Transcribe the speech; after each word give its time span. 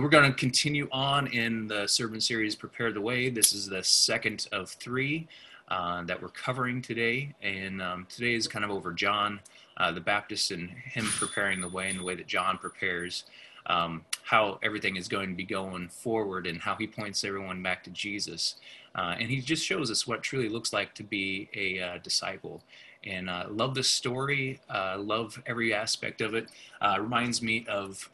We're 0.00 0.08
going 0.08 0.32
to 0.32 0.38
continue 0.38 0.88
on 0.90 1.26
in 1.26 1.68
the 1.68 1.86
sermon 1.86 2.22
series 2.22 2.56
Prepare 2.56 2.90
the 2.90 3.02
Way. 3.02 3.28
This 3.28 3.52
is 3.52 3.66
the 3.66 3.84
second 3.84 4.48
of 4.50 4.70
three 4.70 5.28
uh, 5.68 6.04
that 6.04 6.22
we're 6.22 6.28
covering 6.28 6.80
today. 6.80 7.34
And 7.42 7.82
um, 7.82 8.06
today 8.08 8.32
is 8.32 8.48
kind 8.48 8.64
of 8.64 8.70
over 8.70 8.94
John 8.94 9.40
uh, 9.76 9.92
the 9.92 10.00
Baptist 10.00 10.52
and 10.52 10.70
him 10.70 11.04
preparing 11.04 11.60
the 11.60 11.68
way 11.68 11.90
and 11.90 11.98
the 11.98 12.02
way 12.02 12.14
that 12.14 12.26
John 12.26 12.56
prepares, 12.56 13.24
um, 13.66 14.02
how 14.22 14.58
everything 14.62 14.96
is 14.96 15.06
going 15.06 15.28
to 15.28 15.36
be 15.36 15.44
going 15.44 15.90
forward 15.90 16.46
and 16.46 16.58
how 16.58 16.76
he 16.76 16.86
points 16.86 17.22
everyone 17.22 17.62
back 17.62 17.84
to 17.84 17.90
Jesus. 17.90 18.54
Uh, 18.94 19.16
and 19.20 19.28
he 19.28 19.42
just 19.42 19.66
shows 19.66 19.90
us 19.90 20.06
what 20.06 20.22
truly 20.22 20.48
looks 20.48 20.72
like 20.72 20.94
to 20.94 21.02
be 21.02 21.50
a 21.54 21.78
uh, 21.78 21.98
disciple 21.98 22.62
and 23.04 23.28
uh, 23.28 23.46
love 23.50 23.74
the 23.74 23.84
story 23.84 24.60
uh, 24.68 24.96
love 24.98 25.42
every 25.46 25.72
aspect 25.72 26.20
of 26.20 26.34
it 26.34 26.48
uh, 26.80 26.96
reminds 27.00 27.40
me 27.40 27.64
of 27.68 28.10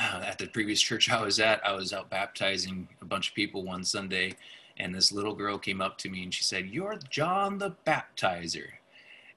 at 0.24 0.38
the 0.38 0.46
previous 0.46 0.80
church 0.80 1.10
I 1.10 1.22
was 1.22 1.40
at, 1.40 1.64
I 1.66 1.72
was 1.72 1.92
out 1.92 2.10
baptizing 2.10 2.88
a 3.00 3.04
bunch 3.04 3.28
of 3.28 3.34
people 3.34 3.64
one 3.64 3.84
Sunday, 3.84 4.34
and 4.78 4.94
this 4.94 5.12
little 5.12 5.34
girl 5.34 5.58
came 5.58 5.80
up 5.80 5.98
to 5.98 6.08
me 6.08 6.22
and 6.22 6.32
she 6.32 6.44
said, 6.44 6.68
"You're 6.68 6.98
John 7.10 7.58
the 7.58 7.74
Baptizer," 7.86 8.68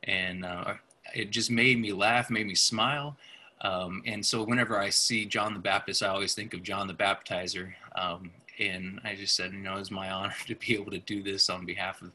and 0.04 0.46
uh, 0.46 0.76
it 1.14 1.32
just 1.32 1.52
made 1.52 1.80
me 1.80 1.92
laugh, 1.92 2.30
made 2.30 2.48
me 2.48 2.56
smile. 2.56 3.18
Um, 3.62 4.04
and 4.06 4.26
so 4.26 4.44
whenever 4.44 4.78
I 4.78 4.90
see 4.90 5.26
John 5.26 5.54
the 5.54 5.60
Baptist, 5.60 6.04
I 6.04 6.08
always 6.08 6.34
think 6.34 6.54
of 6.54 6.64
John 6.64 6.88
the 6.88 6.94
Baptizer. 6.94 7.74
Um, 7.96 8.32
and 8.60 9.00
I 9.04 9.16
just 9.16 9.36
said, 9.36 9.54
you 9.54 9.60
know, 9.60 9.78
it's 9.78 9.92
my 9.92 10.10
honor 10.12 10.34
to 10.48 10.56
be 10.56 10.76
able 10.76 10.92
to 10.92 11.00
do 11.00 11.24
this 11.24 11.50
on 11.50 11.66
behalf 11.66 12.02
of 12.02 12.12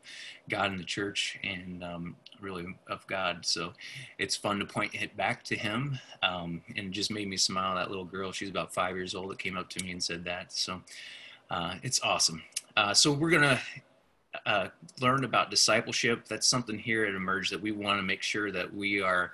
God 0.49 0.71
and 0.71 0.81
the 0.81 0.85
church 0.85 1.39
and 1.43 1.83
um, 1.83 2.17
really 2.41 2.67
of 2.87 3.07
God. 3.07 3.45
So 3.45 3.73
it's 4.19 4.37
fun 4.37 4.59
to 4.59 4.65
point 4.65 4.95
it 4.95 5.17
back 5.17 5.43
to 5.45 5.57
Him. 5.57 5.99
Um, 6.23 6.63
and 6.77 6.93
just 6.93 7.11
made 7.11 7.29
me 7.29 7.37
smile. 7.37 7.75
That 7.75 7.91
little 7.91 8.05
girl, 8.05 8.33
she's 8.33 8.51
about 8.51 8.73
five 8.73 8.97
years 8.97 9.15
old, 9.15 9.31
that 9.31 9.39
came 9.39 9.57
up 9.57 9.69
to 9.71 9.85
me 9.85 9.93
and 9.93 10.03
said 10.03 10.25
that. 10.25 10.53
So 10.53 10.83
uh, 11.51 11.75
it's 11.83 12.01
awesome. 12.03 12.43
Uh, 12.77 12.95
so 12.95 13.13
we're 13.13 13.31
to 13.31 13.61
uh, 14.47 14.69
learn 15.01 15.25
about 15.25 15.51
discipleship. 15.51 16.27
That's 16.27 16.47
something 16.47 16.79
here 16.79 17.05
at 17.05 17.15
Emerge 17.15 17.51
that 17.51 17.61
we 17.61 17.73
want 17.73 17.99
to 17.99 18.03
make 18.03 18.23
sure 18.23 18.51
that 18.53 18.73
we 18.73 19.01
are 19.01 19.33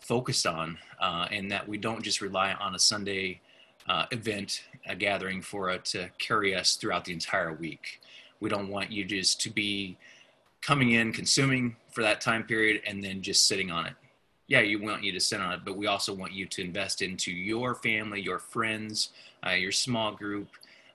focused 0.00 0.46
on 0.46 0.78
uh, 1.00 1.26
and 1.30 1.50
that 1.50 1.66
we 1.66 1.78
don't 1.78 2.02
just 2.02 2.20
rely 2.20 2.52
on 2.52 2.74
a 2.74 2.78
Sunday 2.78 3.40
uh, 3.88 4.06
event, 4.10 4.62
a 4.86 4.94
gathering 4.94 5.42
for 5.42 5.70
it 5.70 5.84
to 5.86 6.10
carry 6.18 6.54
us 6.54 6.76
throughout 6.76 7.04
the 7.04 7.12
entire 7.12 7.52
week. 7.52 8.00
We 8.40 8.48
don't 8.48 8.68
want 8.68 8.92
you 8.92 9.04
just 9.04 9.40
to 9.42 9.50
be 9.50 9.96
coming 10.60 10.92
in, 10.92 11.12
consuming 11.12 11.76
for 11.90 12.02
that 12.02 12.20
time 12.20 12.44
period, 12.44 12.82
and 12.86 13.02
then 13.02 13.22
just 13.22 13.46
sitting 13.46 13.70
on 13.70 13.86
it. 13.86 13.94
Yeah, 14.46 14.60
you 14.60 14.82
want 14.82 15.02
you 15.02 15.12
to 15.12 15.20
sit 15.20 15.40
on 15.40 15.52
it, 15.52 15.60
but 15.64 15.76
we 15.76 15.86
also 15.86 16.12
want 16.12 16.32
you 16.32 16.46
to 16.46 16.62
invest 16.62 17.00
into 17.00 17.32
your 17.32 17.74
family, 17.74 18.20
your 18.20 18.38
friends, 18.38 19.10
uh, 19.46 19.50
your 19.50 19.72
small 19.72 20.12
group, 20.12 20.48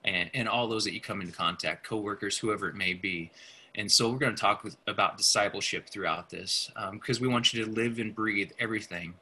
and, 0.06 0.30
and 0.34 0.48
all 0.48 0.68
those 0.68 0.84
that 0.86 0.94
you 0.94 1.02
come 1.02 1.22
into 1.22 1.34
contact, 1.34 1.88
coworkers, 1.88 2.38
whoever 2.38 2.70
it 2.70 2.76
may 2.76 2.94
be. 2.94 3.31
And 3.76 3.92
so 3.92 4.09
we're 4.09 4.18
going 4.18 4.36
to 4.36 4.42
talk 4.42 4.64
with, 4.64 4.78
about 4.88 5.18
discipleship 5.18 5.90
throughout 5.90 6.30
this 6.30 6.72
because 6.92 7.18
um, 7.18 7.22
we 7.22 7.28
want 7.28 7.53
you 7.53 7.64
to 7.66 7.72
live 7.72 8.00
and 8.00 8.14
breathe 8.14 8.52
everything 8.59 9.14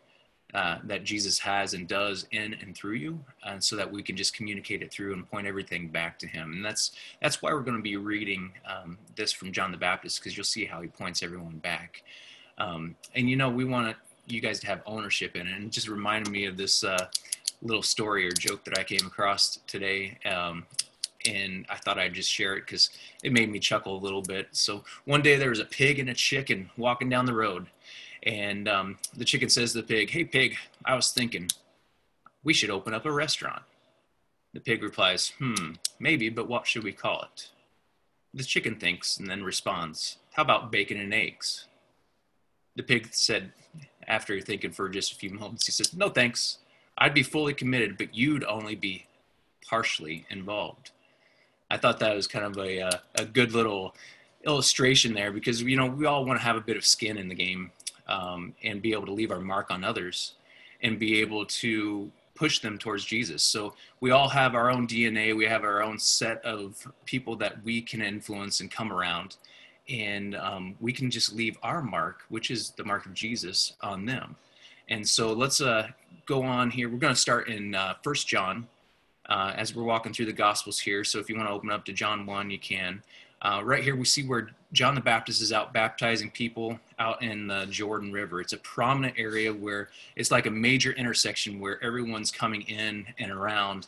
uh, 0.58 0.80
that 0.86 1.04
Jesus 1.04 1.38
has 1.38 1.76
and 1.76 1.88
does 1.88 2.26
in 2.32 2.56
and 2.56 2.76
through 2.76 2.96
you, 2.96 3.24
and 3.46 3.64
so 3.64 3.76
that 3.76 3.92
we 3.92 4.02
can 4.02 4.18
just 4.18 4.36
communicate 4.36 4.82
it 4.82 4.92
through 4.92 5.14
and 5.14 5.30
point 5.30 5.46
everything 5.46 5.88
back 5.88 6.18
to 6.18 6.26
Him. 6.26 6.52
And 6.52 6.66
that's 6.66 6.94
that's 7.22 7.44
why 7.44 7.54
we're 7.54 7.62
going 7.62 7.78
to 7.78 7.84
be 7.84 7.96
reading 7.96 8.52
um, 8.66 8.98
this 9.16 9.32
from 9.32 9.52
John 9.52 9.72
the 9.72 9.78
Baptist 9.78 10.20
because 10.20 10.36
you'll 10.36 10.46
see 10.46 10.66
how 10.66 10.82
he 10.82 10.88
points 10.88 11.22
everyone 11.22 11.58
back. 11.58 12.02
Um, 12.58 12.96
and 13.14 13.30
you 13.30 13.36
know, 13.36 13.52
we 13.52 13.66
want 13.66 13.96
you 14.26 14.42
guys 14.42 14.60
to 14.62 14.66
have 14.66 14.82
ownership 14.88 15.36
in 15.36 15.46
it. 15.46 15.54
And 15.54 15.66
it 15.66 15.72
just 15.72 15.88
reminded 15.88 16.32
me 16.32 16.46
of 16.46 16.58
this 16.58 16.84
uh, 16.84 17.06
little 17.62 17.84
story 17.84 18.28
or 18.28 18.32
joke 18.32 18.64
that 18.64 18.80
I 18.80 18.84
came 18.84 19.06
across 19.06 19.60
today. 19.68 20.18
Um, 20.26 20.66
and 21.30 21.68
I 21.70 21.76
thought 21.76 22.00
I'd 22.00 22.16
just 22.16 22.32
share 22.32 22.56
it 22.56 22.62
because 22.62 22.90
it 23.24 23.32
made 23.32 23.52
me 23.52 23.60
chuckle 23.60 23.96
a 23.96 24.02
little 24.02 24.24
bit. 24.24 24.48
So 24.54 24.84
one 25.06 25.22
day 25.22 25.36
there 25.36 25.50
was 25.52 25.60
a 25.60 25.66
pig 25.66 26.00
and 26.00 26.10
a 26.10 26.16
chicken 26.16 26.72
walking 26.78 27.10
down 27.10 27.26
the 27.26 27.34
road, 27.36 27.68
and 28.24 28.68
um, 28.68 28.98
the 29.16 29.26
chicken 29.26 29.50
says 29.50 29.74
to 29.74 29.82
the 29.82 29.88
pig, 29.88 30.10
Hey, 30.10 30.24
pig, 30.24 30.56
I 30.86 30.96
was 30.96 31.12
thinking 31.12 31.50
we 32.44 32.54
should 32.54 32.70
open 32.70 32.94
up 32.94 33.06
a 33.06 33.12
restaurant. 33.12 33.64
The 34.54 34.60
pig 34.60 34.84
replies, 34.84 35.34
Hmm, 35.40 35.74
maybe, 36.00 36.30
but 36.30 36.48
what 36.48 36.68
should 36.68 36.84
we 36.84 36.94
call 36.94 37.24
it? 37.24 37.50
The 38.34 38.44
chicken 38.44 38.76
thinks 38.76 39.18
and 39.18 39.30
then 39.30 39.44
responds, 39.44 40.18
How 40.34 40.44
about 40.44 40.72
bacon 40.72 41.00
and 41.00 41.14
eggs? 41.14 41.68
The 42.76 42.84
pig 42.84 43.10
said, 43.12 43.52
after 44.08 44.40
thinking 44.40 44.72
for 44.72 44.90
just 44.90 45.12
a 45.12 45.16
few 45.16 45.32
moments, 45.32 45.66
he 45.66 45.72
says, 45.72 45.94
No 45.96 46.10
thanks. 46.10 46.60
I'd 46.98 47.14
be 47.14 47.24
fully 47.24 47.54
committed, 47.54 47.98
but 47.98 48.16
you'd 48.16 48.44
only 48.44 48.76
be 48.76 49.06
partially 49.68 50.26
involved. 50.30 50.92
I 51.70 51.78
thought 51.78 52.00
that 52.00 52.16
was 52.16 52.28
kind 52.28 52.46
of 52.46 52.58
a, 52.58 52.82
uh, 52.82 52.92
a 53.16 53.26
good 53.26 53.52
little 53.52 53.94
illustration 54.46 55.14
there 55.14 55.32
because, 55.32 55.62
you 55.62 55.76
know, 55.76 55.86
we 55.86 56.06
all 56.06 56.26
want 56.26 56.40
to 56.40 56.46
have 56.46 56.56
a 56.56 56.62
bit 56.62 56.78
of 56.78 56.86
skin 56.86 57.18
in 57.18 57.28
the 57.28 57.36
game 57.36 57.72
um, 58.08 58.54
and 58.64 58.82
be 58.82 58.94
able 58.94 59.06
to 59.06 59.14
leave 59.14 59.32
our 59.32 59.42
mark 59.42 59.72
on 59.72 59.84
others 59.84 60.34
and 60.82 61.00
be 61.00 61.20
able 61.20 61.46
to 61.46 62.12
push 62.36 62.60
them 62.60 62.78
towards 62.78 63.04
Jesus. 63.04 63.44
So 63.44 63.74
we 64.00 64.12
all 64.12 64.30
have 64.30 64.54
our 64.54 64.70
own 64.70 64.88
DNA, 64.88 65.36
we 65.36 65.46
have 65.46 65.64
our 65.64 65.82
own 65.82 65.98
set 65.98 66.44
of 66.46 66.88
people 67.06 67.36
that 67.38 67.64
we 67.64 67.82
can 67.82 68.02
influence 68.02 68.60
and 68.60 68.70
come 68.70 68.94
around. 68.94 69.38
And 69.90 70.36
um, 70.36 70.76
we 70.80 70.92
can 70.92 71.10
just 71.10 71.34
leave 71.34 71.58
our 71.64 71.82
mark, 71.82 72.24
which 72.30 72.52
is 72.52 72.72
the 72.72 72.84
mark 72.84 73.06
of 73.06 73.14
Jesus, 73.14 73.74
on 73.82 74.06
them. 74.06 74.36
And 74.90 75.08
so 75.08 75.34
let's 75.34 75.62
uh, 75.62 75.88
go 76.26 76.44
on 76.44 76.70
here. 76.70 76.90
We're 76.90 76.98
going 76.98 77.14
to 77.14 77.20
start 77.20 77.48
in 77.50 77.74
uh, 77.74 77.96
First 78.04 78.28
John 78.28 78.68
uh, 79.28 79.54
as 79.56 79.76
we're 79.76 79.84
walking 79.84 80.14
through 80.14 80.26
the 80.28 80.34
Gospels 80.34 80.80
here. 80.80 81.04
So 81.04 81.20
if 81.20 81.30
you 81.30 81.36
want 81.36 81.48
to 81.48 81.54
open 81.54 81.72
up 81.72 81.86
to 81.86 81.94
John 81.94 82.26
1, 82.26 82.52
you 82.52 82.60
can. 82.60 83.02
Uh, 83.42 83.62
right 83.64 83.84
here, 83.84 83.96
we 83.96 84.06
see 84.06 84.24
where 84.24 84.50
John 84.74 84.96
the 84.96 85.02
Baptist 85.02 85.42
is 85.42 85.54
out 85.54 85.74
baptizing 85.74 86.32
people 86.32 86.80
out 87.00 87.22
in 87.22 87.48
the 87.48 87.66
Jordan 87.68 88.12
River. 88.12 88.42
It's 88.42 88.54
a 88.54 88.58
prominent 88.58 89.16
area 89.18 89.54
where 89.54 89.90
it's 90.16 90.32
like 90.32 90.46
a 90.48 90.52
major 90.52 90.92
intersection 90.92 91.60
where 91.60 91.84
everyone's 91.84 92.32
coming 92.32 92.62
in 92.64 93.06
and 93.20 93.32
around. 93.32 93.88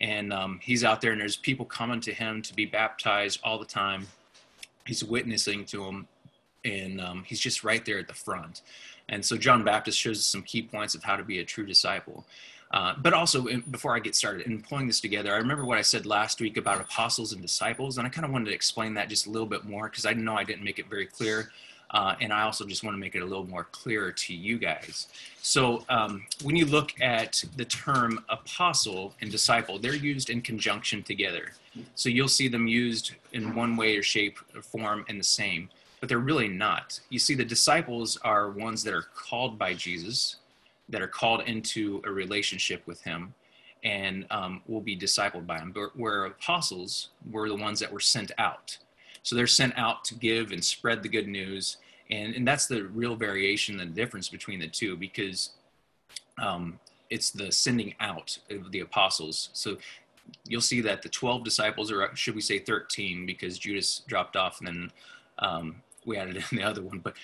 And 0.00 0.32
um, 0.32 0.60
he's 0.62 0.84
out 0.84 1.00
there, 1.00 1.12
and 1.12 1.20
there's 1.20 1.36
people 1.36 1.66
coming 1.66 2.00
to 2.02 2.12
him 2.12 2.42
to 2.42 2.54
be 2.54 2.64
baptized 2.66 3.40
all 3.42 3.58
the 3.58 3.66
time. 3.66 4.06
He's 4.86 5.04
witnessing 5.04 5.64
to 5.66 5.84
them, 5.84 6.08
and 6.64 7.00
um, 7.00 7.24
he's 7.26 7.40
just 7.40 7.64
right 7.64 7.84
there 7.84 7.98
at 7.98 8.08
the 8.08 8.14
front. 8.14 8.62
And 9.08 9.24
so 9.24 9.36
John 9.36 9.64
Baptist 9.64 9.98
shows 9.98 10.18
us 10.18 10.26
some 10.26 10.42
key 10.42 10.62
points 10.62 10.94
of 10.94 11.02
how 11.02 11.16
to 11.16 11.24
be 11.24 11.40
a 11.40 11.44
true 11.44 11.66
disciple. 11.66 12.24
Uh, 12.70 12.94
but 12.98 13.12
also, 13.12 13.42
before 13.70 13.96
I 13.96 13.98
get 13.98 14.14
started 14.14 14.46
in 14.46 14.62
pulling 14.62 14.86
this 14.86 15.00
together, 15.00 15.34
I 15.34 15.38
remember 15.38 15.64
what 15.64 15.78
I 15.78 15.82
said 15.82 16.06
last 16.06 16.40
week 16.40 16.56
about 16.56 16.80
apostles 16.80 17.32
and 17.32 17.42
disciples, 17.42 17.98
and 17.98 18.06
I 18.06 18.10
kind 18.10 18.24
of 18.24 18.30
wanted 18.30 18.46
to 18.46 18.54
explain 18.54 18.94
that 18.94 19.08
just 19.08 19.26
a 19.26 19.30
little 19.30 19.48
bit 19.48 19.64
more 19.64 19.88
because 19.88 20.06
I 20.06 20.12
know 20.12 20.36
I 20.36 20.44
didn't 20.44 20.62
make 20.62 20.78
it 20.78 20.88
very 20.88 21.06
clear. 21.06 21.50
Uh, 21.92 22.14
and 22.20 22.32
I 22.32 22.42
also 22.42 22.64
just 22.64 22.84
want 22.84 22.94
to 22.94 23.00
make 23.00 23.16
it 23.16 23.20
a 23.20 23.24
little 23.24 23.46
more 23.48 23.64
clear 23.72 24.12
to 24.12 24.34
you 24.34 24.58
guys. 24.58 25.08
So, 25.42 25.84
um, 25.88 26.24
when 26.42 26.54
you 26.54 26.64
look 26.64 26.92
at 27.00 27.42
the 27.56 27.64
term 27.64 28.24
apostle 28.28 29.12
and 29.20 29.30
disciple, 29.30 29.78
they're 29.78 29.94
used 29.94 30.30
in 30.30 30.40
conjunction 30.40 31.02
together. 31.02 31.50
So, 31.96 32.08
you'll 32.08 32.28
see 32.28 32.46
them 32.46 32.68
used 32.68 33.14
in 33.32 33.56
one 33.56 33.76
way 33.76 33.96
or 33.96 34.04
shape 34.04 34.38
or 34.54 34.62
form 34.62 35.04
in 35.08 35.18
the 35.18 35.24
same, 35.24 35.68
but 35.98 36.08
they're 36.08 36.18
really 36.18 36.46
not. 36.46 37.00
You 37.08 37.18
see, 37.18 37.34
the 37.34 37.44
disciples 37.44 38.16
are 38.18 38.50
ones 38.50 38.84
that 38.84 38.94
are 38.94 39.06
called 39.16 39.58
by 39.58 39.74
Jesus, 39.74 40.36
that 40.90 41.02
are 41.02 41.08
called 41.08 41.42
into 41.42 42.02
a 42.04 42.10
relationship 42.10 42.86
with 42.86 43.00
him 43.02 43.34
and 43.82 44.26
um, 44.30 44.62
will 44.66 44.80
be 44.80 44.96
discipled 44.96 45.46
by 45.46 45.58
him. 45.58 45.72
But 45.72 45.96
where 45.96 46.26
apostles 46.26 47.10
were 47.30 47.48
the 47.48 47.56
ones 47.56 47.80
that 47.80 47.92
were 47.92 48.00
sent 48.00 48.32
out. 48.38 48.76
So 49.22 49.36
they're 49.36 49.46
sent 49.46 49.76
out 49.78 50.04
to 50.04 50.14
give 50.14 50.52
and 50.52 50.64
spread 50.64 51.02
the 51.02 51.08
good 51.08 51.28
news. 51.28 51.78
And, 52.10 52.34
and 52.34 52.46
that's 52.46 52.66
the 52.66 52.84
real 52.84 53.16
variation, 53.16 53.76
the 53.76 53.86
difference 53.86 54.28
between 54.28 54.58
the 54.58 54.68
two, 54.68 54.96
because 54.96 55.50
um, 56.38 56.78
it's 57.08 57.30
the 57.30 57.50
sending 57.52 57.94
out 58.00 58.38
of 58.50 58.70
the 58.72 58.80
apostles. 58.80 59.50
So 59.52 59.76
you'll 60.46 60.60
see 60.60 60.80
that 60.82 61.02
the 61.02 61.08
12 61.08 61.44
disciples, 61.44 61.90
or 61.90 62.14
should 62.14 62.34
we 62.34 62.40
say 62.40 62.58
13, 62.58 63.26
because 63.26 63.58
Judas 63.58 64.02
dropped 64.06 64.36
off 64.36 64.58
and 64.58 64.66
then 64.66 64.92
um, 65.38 65.76
we 66.04 66.16
added 66.16 66.36
in 66.36 66.58
the 66.58 66.62
other 66.62 66.82
one. 66.82 66.98
But 66.98 67.16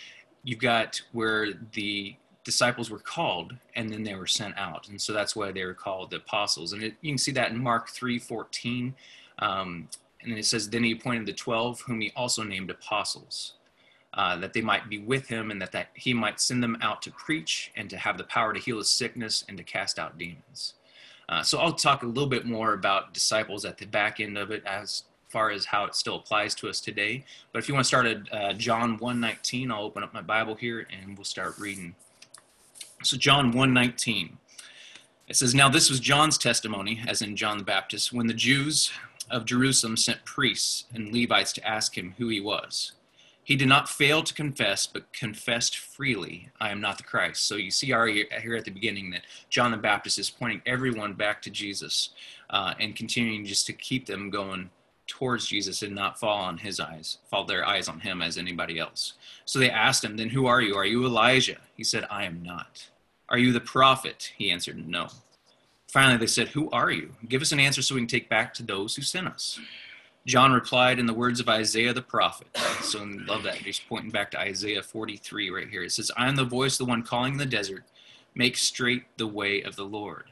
you've 0.42 0.60
got 0.60 1.00
where 1.12 1.52
the 1.72 2.16
disciples 2.46 2.90
were 2.90 3.00
called 3.00 3.56
and 3.74 3.92
then 3.92 4.04
they 4.04 4.14
were 4.14 4.26
sent 4.26 4.56
out. 4.56 4.88
And 4.88 5.02
so 5.02 5.12
that's 5.12 5.34
why 5.34 5.50
they 5.50 5.64
were 5.64 5.74
called 5.74 6.10
the 6.10 6.18
apostles. 6.18 6.72
And 6.72 6.80
it, 6.80 6.94
you 7.00 7.10
can 7.10 7.18
see 7.18 7.32
that 7.32 7.50
in 7.50 7.58
mark 7.58 7.88
3 7.90 8.20
14 8.20 8.94
um, 9.40 9.88
and 10.22 10.30
then 10.30 10.38
it 10.38 10.46
says 10.46 10.70
then 10.70 10.84
he 10.84 10.92
appointed 10.92 11.26
the 11.26 11.32
12 11.32 11.80
whom 11.80 12.00
he 12.00 12.12
also 12.14 12.44
named 12.44 12.70
apostles 12.70 13.54
uh, 14.14 14.36
that 14.36 14.52
they 14.52 14.60
might 14.60 14.88
be 14.88 14.98
with 14.98 15.26
him 15.26 15.50
and 15.50 15.60
that, 15.60 15.72
that 15.72 15.88
he 15.94 16.14
might 16.14 16.40
send 16.40 16.62
them 16.62 16.78
out 16.80 17.02
to 17.02 17.10
preach 17.10 17.72
and 17.76 17.90
to 17.90 17.96
have 17.96 18.16
the 18.16 18.24
power 18.24 18.54
to 18.54 18.60
heal 18.60 18.78
his 18.78 18.88
sickness 18.88 19.44
and 19.48 19.58
to 19.58 19.64
cast 19.64 19.98
out 19.98 20.16
demons. 20.16 20.74
Uh, 21.28 21.42
so 21.42 21.58
i'll 21.58 21.72
talk 21.72 22.04
a 22.04 22.06
little 22.06 22.28
bit 22.28 22.46
more 22.46 22.74
about 22.74 23.12
disciples 23.12 23.64
at 23.64 23.76
the 23.76 23.86
back 23.86 24.20
end 24.20 24.38
of 24.38 24.52
it 24.52 24.64
as 24.64 25.02
far 25.28 25.50
as 25.50 25.64
how 25.64 25.84
it 25.84 25.96
still 25.96 26.14
applies 26.14 26.54
to 26.54 26.68
us 26.68 26.80
today. 26.80 27.24
But 27.52 27.58
if 27.58 27.66
you 27.66 27.74
want 27.74 27.84
to 27.84 27.88
start 27.88 28.06
at 28.06 28.32
uh, 28.32 28.52
john 28.52 28.98
119 28.98 29.72
i'll 29.72 29.82
open 29.82 30.04
up 30.04 30.14
my 30.14 30.22
bible 30.22 30.54
here 30.54 30.86
and 30.88 31.18
we'll 31.18 31.24
start 31.24 31.58
reading 31.58 31.96
so 33.02 33.16
John 33.16 33.52
1:19. 33.52 34.38
It 35.28 35.36
says, 35.36 35.54
Now 35.54 35.68
this 35.68 35.90
was 35.90 35.98
John's 35.98 36.38
testimony, 36.38 37.00
as 37.06 37.20
in 37.20 37.36
John 37.36 37.58
the 37.58 37.64
Baptist, 37.64 38.12
when 38.12 38.28
the 38.28 38.34
Jews 38.34 38.92
of 39.28 39.44
Jerusalem 39.44 39.96
sent 39.96 40.24
priests 40.24 40.84
and 40.94 41.12
Levites 41.12 41.52
to 41.54 41.66
ask 41.66 41.98
him 41.98 42.14
who 42.16 42.28
he 42.28 42.40
was. 42.40 42.92
He 43.42 43.56
did 43.56 43.68
not 43.68 43.88
fail 43.88 44.22
to 44.22 44.34
confess, 44.34 44.86
but 44.88 45.12
confessed 45.12 45.78
freely, 45.78 46.50
I 46.60 46.70
am 46.70 46.80
not 46.80 46.96
the 46.96 47.04
Christ. 47.04 47.44
So 47.44 47.54
you 47.54 47.70
see 47.70 47.92
already 47.92 48.26
here 48.42 48.56
at 48.56 48.64
the 48.64 48.72
beginning 48.72 49.10
that 49.10 49.22
John 49.50 49.70
the 49.70 49.76
Baptist 49.76 50.18
is 50.18 50.30
pointing 50.30 50.62
everyone 50.66 51.14
back 51.14 51.42
to 51.42 51.50
Jesus 51.50 52.10
uh, 52.50 52.74
and 52.80 52.96
continuing 52.96 53.44
just 53.44 53.66
to 53.66 53.72
keep 53.72 54.06
them 54.06 54.30
going 54.30 54.70
towards 55.06 55.46
Jesus 55.46 55.82
and 55.82 55.94
not 55.94 56.18
fall 56.18 56.38
on 56.38 56.58
his 56.58 56.80
eyes, 56.80 57.18
fall 57.30 57.44
their 57.44 57.66
eyes 57.66 57.88
on 57.88 58.00
him 58.00 58.22
as 58.22 58.38
anybody 58.38 58.78
else. 58.78 59.14
So 59.44 59.58
they 59.58 59.70
asked 59.70 60.04
him, 60.04 60.16
Then 60.16 60.30
who 60.30 60.46
are 60.46 60.60
you? 60.60 60.74
Are 60.74 60.84
you 60.84 61.04
Elijah? 61.04 61.58
He 61.76 61.84
said, 61.84 62.06
I 62.10 62.24
am 62.24 62.42
not. 62.42 62.88
Are 63.28 63.38
you 63.38 63.52
the 63.52 63.60
prophet? 63.60 64.32
He 64.36 64.50
answered, 64.50 64.86
No. 64.86 65.08
Finally, 65.88 66.18
they 66.18 66.26
said, 66.26 66.48
Who 66.48 66.70
are 66.70 66.90
you? 66.90 67.14
Give 67.28 67.42
us 67.42 67.52
an 67.52 67.60
answer 67.60 67.82
so 67.82 67.94
we 67.94 68.00
can 68.00 68.08
take 68.08 68.28
back 68.28 68.52
to 68.54 68.62
those 68.62 68.96
who 68.96 69.02
sent 69.02 69.28
us. 69.28 69.58
John 70.26 70.52
replied 70.52 70.98
in 70.98 71.06
the 71.06 71.14
words 71.14 71.38
of 71.38 71.48
Isaiah 71.48 71.92
the 71.92 72.02
prophet. 72.02 72.48
So 72.82 73.06
love 73.26 73.44
that. 73.44 73.54
He's 73.54 73.78
pointing 73.78 74.10
back 74.10 74.32
to 74.32 74.40
Isaiah 74.40 74.82
43 74.82 75.50
right 75.50 75.68
here. 75.68 75.84
It 75.84 75.92
says, 75.92 76.10
I 76.16 76.28
am 76.28 76.34
the 76.34 76.44
voice 76.44 76.74
of 76.74 76.86
the 76.86 76.90
one 76.90 77.04
calling 77.04 77.34
in 77.34 77.38
the 77.38 77.46
desert, 77.46 77.84
make 78.34 78.56
straight 78.56 79.04
the 79.18 79.26
way 79.28 79.62
of 79.62 79.76
the 79.76 79.84
Lord. 79.84 80.24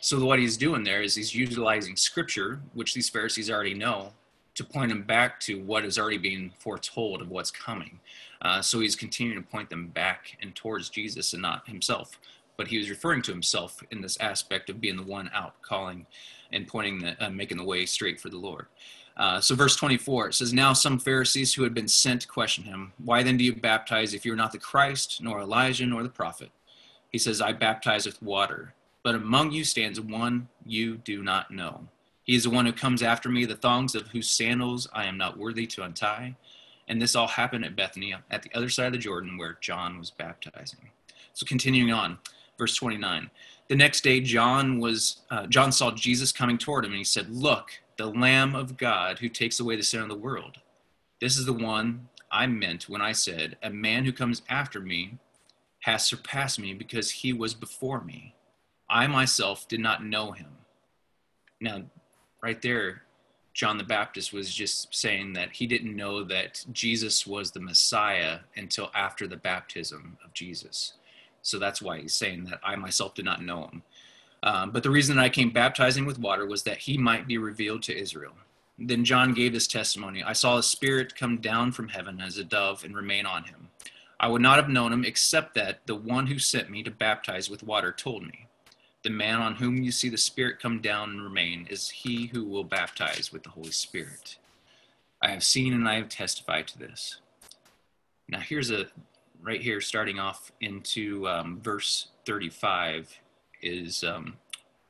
So 0.00 0.24
what 0.24 0.38
he's 0.38 0.56
doing 0.56 0.84
there 0.84 1.02
is 1.02 1.16
he's 1.16 1.34
utilizing 1.34 1.96
scripture, 1.96 2.60
which 2.74 2.94
these 2.94 3.10
Pharisees 3.10 3.50
already 3.50 3.74
know, 3.74 4.12
to 4.60 4.64
point 4.64 4.90
them 4.90 5.02
back 5.02 5.40
to 5.40 5.54
what 5.64 5.86
is 5.86 5.98
already 5.98 6.18
being 6.18 6.52
foretold 6.58 7.22
of 7.22 7.30
what's 7.30 7.50
coming. 7.50 7.98
Uh, 8.42 8.60
so 8.60 8.80
he's 8.80 8.94
continuing 8.94 9.42
to 9.42 9.50
point 9.50 9.70
them 9.70 9.86
back 9.86 10.36
and 10.42 10.54
towards 10.54 10.90
Jesus 10.90 11.32
and 11.32 11.40
not 11.40 11.66
himself. 11.66 12.20
But 12.58 12.68
he 12.68 12.76
was 12.76 12.90
referring 12.90 13.22
to 13.22 13.32
himself 13.32 13.82
in 13.90 14.02
this 14.02 14.18
aspect 14.18 14.68
of 14.68 14.78
being 14.78 14.98
the 14.98 15.02
one 15.02 15.30
out 15.32 15.54
calling 15.62 16.04
and 16.52 16.68
pointing 16.68 16.98
the, 16.98 17.24
uh, 17.24 17.30
making 17.30 17.56
the 17.56 17.64
way 17.64 17.86
straight 17.86 18.20
for 18.20 18.28
the 18.28 18.36
Lord. 18.36 18.66
Uh, 19.16 19.40
so, 19.40 19.54
verse 19.54 19.76
24, 19.76 20.28
it 20.28 20.34
says, 20.34 20.52
Now 20.52 20.74
some 20.74 20.98
Pharisees 20.98 21.54
who 21.54 21.62
had 21.62 21.72
been 21.72 21.88
sent 21.88 22.28
questioned 22.28 22.66
him, 22.66 22.92
Why 23.02 23.22
then 23.22 23.38
do 23.38 23.44
you 23.44 23.54
baptize 23.54 24.12
if 24.12 24.26
you're 24.26 24.36
not 24.36 24.52
the 24.52 24.58
Christ, 24.58 25.22
nor 25.22 25.40
Elijah, 25.40 25.86
nor 25.86 26.02
the 26.02 26.10
prophet? 26.10 26.50
He 27.10 27.16
says, 27.18 27.40
I 27.40 27.52
baptize 27.52 28.04
with 28.04 28.22
water, 28.22 28.74
but 29.02 29.14
among 29.14 29.52
you 29.52 29.64
stands 29.64 29.98
one 29.98 30.48
you 30.66 30.98
do 30.98 31.22
not 31.22 31.50
know. 31.50 31.88
He 32.30 32.36
is 32.36 32.44
the 32.44 32.50
one 32.50 32.64
who 32.64 32.72
comes 32.72 33.02
after 33.02 33.28
me, 33.28 33.44
the 33.44 33.56
thongs 33.56 33.96
of 33.96 34.06
whose 34.06 34.30
sandals 34.30 34.86
I 34.92 35.06
am 35.06 35.18
not 35.18 35.36
worthy 35.36 35.66
to 35.66 35.82
untie. 35.82 36.36
And 36.86 37.02
this 37.02 37.16
all 37.16 37.26
happened 37.26 37.64
at 37.64 37.74
Bethany, 37.74 38.14
at 38.30 38.44
the 38.44 38.54
other 38.54 38.68
side 38.68 38.86
of 38.86 38.92
the 38.92 38.98
Jordan, 38.98 39.36
where 39.36 39.58
John 39.60 39.98
was 39.98 40.12
baptizing. 40.12 40.90
So, 41.32 41.44
continuing 41.44 41.92
on, 41.92 42.18
verse 42.56 42.76
29. 42.76 43.28
The 43.66 43.74
next 43.74 44.02
day, 44.02 44.20
John 44.20 44.78
was 44.78 45.22
uh, 45.32 45.48
John 45.48 45.72
saw 45.72 45.90
Jesus 45.90 46.30
coming 46.30 46.56
toward 46.56 46.84
him, 46.84 46.92
and 46.92 46.98
he 46.98 47.04
said, 47.04 47.30
"Look, 47.30 47.72
the 47.96 48.06
Lamb 48.06 48.54
of 48.54 48.76
God 48.76 49.18
who 49.18 49.28
takes 49.28 49.58
away 49.58 49.74
the 49.74 49.82
sin 49.82 50.00
of 50.00 50.08
the 50.08 50.14
world. 50.14 50.58
This 51.20 51.36
is 51.36 51.46
the 51.46 51.52
one 51.52 52.10
I 52.30 52.46
meant 52.46 52.88
when 52.88 53.02
I 53.02 53.10
said, 53.10 53.56
A 53.60 53.70
man 53.70 54.04
who 54.04 54.12
comes 54.12 54.42
after 54.48 54.78
me 54.78 55.18
has 55.80 56.06
surpassed 56.06 56.60
me 56.60 56.74
because 56.74 57.10
he 57.10 57.32
was 57.32 57.54
before 57.54 58.04
me. 58.04 58.36
I 58.88 59.08
myself 59.08 59.66
did 59.66 59.80
not 59.80 60.04
know 60.04 60.30
him. 60.30 60.46
Now, 61.60 61.82
right 62.42 62.60
there, 62.62 63.02
John 63.52 63.78
the 63.78 63.84
Baptist 63.84 64.32
was 64.32 64.54
just 64.54 64.94
saying 64.94 65.32
that 65.34 65.52
he 65.52 65.66
didn't 65.66 65.96
know 65.96 66.24
that 66.24 66.64
Jesus 66.72 67.26
was 67.26 67.50
the 67.50 67.60
Messiah 67.60 68.38
until 68.56 68.90
after 68.94 69.26
the 69.26 69.36
baptism 69.36 70.16
of 70.24 70.32
Jesus. 70.32 70.94
So 71.42 71.58
that's 71.58 71.82
why 71.82 72.00
he's 72.00 72.14
saying 72.14 72.44
that 72.44 72.60
I 72.64 72.76
myself 72.76 73.14
did 73.14 73.24
not 73.24 73.42
know 73.42 73.64
him. 73.64 73.82
Um, 74.42 74.70
but 74.70 74.82
the 74.82 74.90
reason 74.90 75.16
that 75.16 75.22
I 75.22 75.28
came 75.28 75.50
baptizing 75.50 76.06
with 76.06 76.18
water 76.18 76.46
was 76.46 76.62
that 76.62 76.78
he 76.78 76.96
might 76.96 77.26
be 77.26 77.38
revealed 77.38 77.82
to 77.84 77.96
Israel. 77.96 78.32
Then 78.78 79.04
John 79.04 79.34
gave 79.34 79.52
this 79.52 79.66
testimony 79.66 80.22
I 80.22 80.32
saw 80.32 80.56
a 80.56 80.62
spirit 80.62 81.16
come 81.16 81.38
down 81.38 81.72
from 81.72 81.88
heaven 81.88 82.20
as 82.20 82.38
a 82.38 82.44
dove 82.44 82.84
and 82.84 82.96
remain 82.96 83.26
on 83.26 83.44
him. 83.44 83.68
I 84.18 84.28
would 84.28 84.42
not 84.42 84.56
have 84.56 84.68
known 84.68 84.92
him 84.92 85.04
except 85.04 85.54
that 85.54 85.86
the 85.86 85.94
one 85.94 86.26
who 86.26 86.38
sent 86.38 86.70
me 86.70 86.82
to 86.82 86.90
baptize 86.90 87.50
with 87.50 87.62
water 87.62 87.92
told 87.92 88.22
me. 88.22 88.46
The 89.02 89.10
man 89.10 89.40
on 89.40 89.54
whom 89.54 89.82
you 89.82 89.92
see 89.92 90.08
the 90.08 90.18
Spirit 90.18 90.60
come 90.60 90.80
down 90.80 91.10
and 91.10 91.22
remain 91.22 91.66
is 91.70 91.88
he 91.88 92.26
who 92.26 92.44
will 92.44 92.64
baptize 92.64 93.32
with 93.32 93.42
the 93.42 93.50
Holy 93.50 93.70
Spirit. 93.70 94.36
I 95.22 95.30
have 95.30 95.42
seen 95.42 95.72
and 95.72 95.88
I 95.88 95.96
have 95.96 96.08
testified 96.08 96.66
to 96.68 96.78
this. 96.78 97.20
Now, 98.28 98.40
here's 98.40 98.70
a 98.70 98.86
right 99.42 99.60
here, 99.60 99.80
starting 99.80 100.18
off 100.18 100.52
into 100.60 101.26
um, 101.28 101.60
verse 101.62 102.08
35 102.26 103.18
is 103.62 104.04
um, 104.04 104.36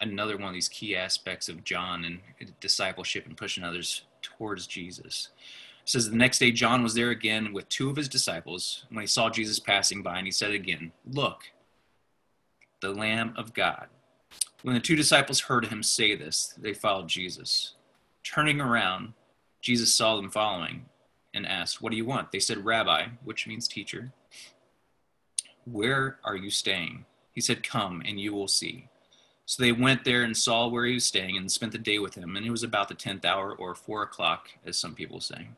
another 0.01 0.37
one 0.37 0.49
of 0.49 0.55
these 0.55 0.69
key 0.69 0.97
aspects 0.97 1.49
of 1.49 1.65
John 1.65 2.05
and 2.05 2.21
discipleship 2.61 3.27
and 3.27 3.37
pushing 3.37 3.65
others 3.65 4.03
towards 4.23 4.67
Jesus. 4.67 5.29
It 5.83 5.89
says 5.89 6.11
the 6.11 6.17
next 6.17 6.39
day 6.39 6.53
John 6.53 6.83
was 6.83 6.95
there 6.95 7.11
again 7.11 7.53
with 7.53 7.69
two 7.69 7.91
of 7.91 7.97
his 7.97 8.09
disciples 8.09 8.85
when 8.91 9.03
he 9.03 9.07
saw 9.07 9.31
Jesus 9.31 9.59
passing 9.59 10.03
by, 10.03 10.19
and 10.19 10.27
he 10.27 10.33
said 10.33 10.53
again, 10.53 10.93
Look, 11.11 11.45
the 12.81 12.91
Lamb 12.91 13.35
of 13.37 13.55
God. 13.55 13.89
When 14.63 14.75
the 14.75 14.81
two 14.81 14.97
disciples 14.97 15.41
heard 15.41 15.67
him 15.67 15.83
say 15.83 16.15
this, 16.15 16.55
they 16.59 16.75
followed 16.75 17.09
Jesus. 17.09 17.75
Turning 18.23 18.61
around, 18.61 19.15
Jesus 19.63 19.95
saw 19.95 20.17
them 20.17 20.31
following 20.31 20.87
and 21.33 21.47
asked, 21.47 21.81
What 21.81 21.91
do 21.91 21.97
you 21.97 22.05
want? 22.05 22.31
They 22.31 22.41
said, 22.41 22.65
Rabbi, 22.65 23.07
which 23.25 23.47
means 23.47 23.67
teacher. 23.67 24.13
Where 25.65 26.19
are 26.25 26.37
you 26.37 26.51
staying? 26.51 27.07
He 27.33 27.41
said, 27.41 27.63
Come, 27.63 28.03
and 28.05 28.21
you 28.21 28.35
will 28.35 28.49
see. 28.49 28.89
So 29.47 29.63
they 29.63 29.73
went 29.73 30.05
there 30.05 30.23
and 30.23 30.37
saw 30.37 30.69
where 30.69 30.85
he 30.85 30.95
was 30.95 31.05
staying 31.05 31.37
and 31.37 31.51
spent 31.51 31.73
the 31.73 31.79
day 31.79 31.99
with 31.99 32.15
him. 32.15 32.37
And 32.37 32.47
it 32.47 32.51
was 32.51 32.63
about 32.63 32.89
the 32.89 32.95
tenth 32.95 33.25
hour 33.25 33.53
or 33.53 33.75
four 33.75 34.03
o'clock, 34.03 34.51
as 34.65 34.79
some 34.79 34.95
people 34.95 35.21
say. 35.21 35.49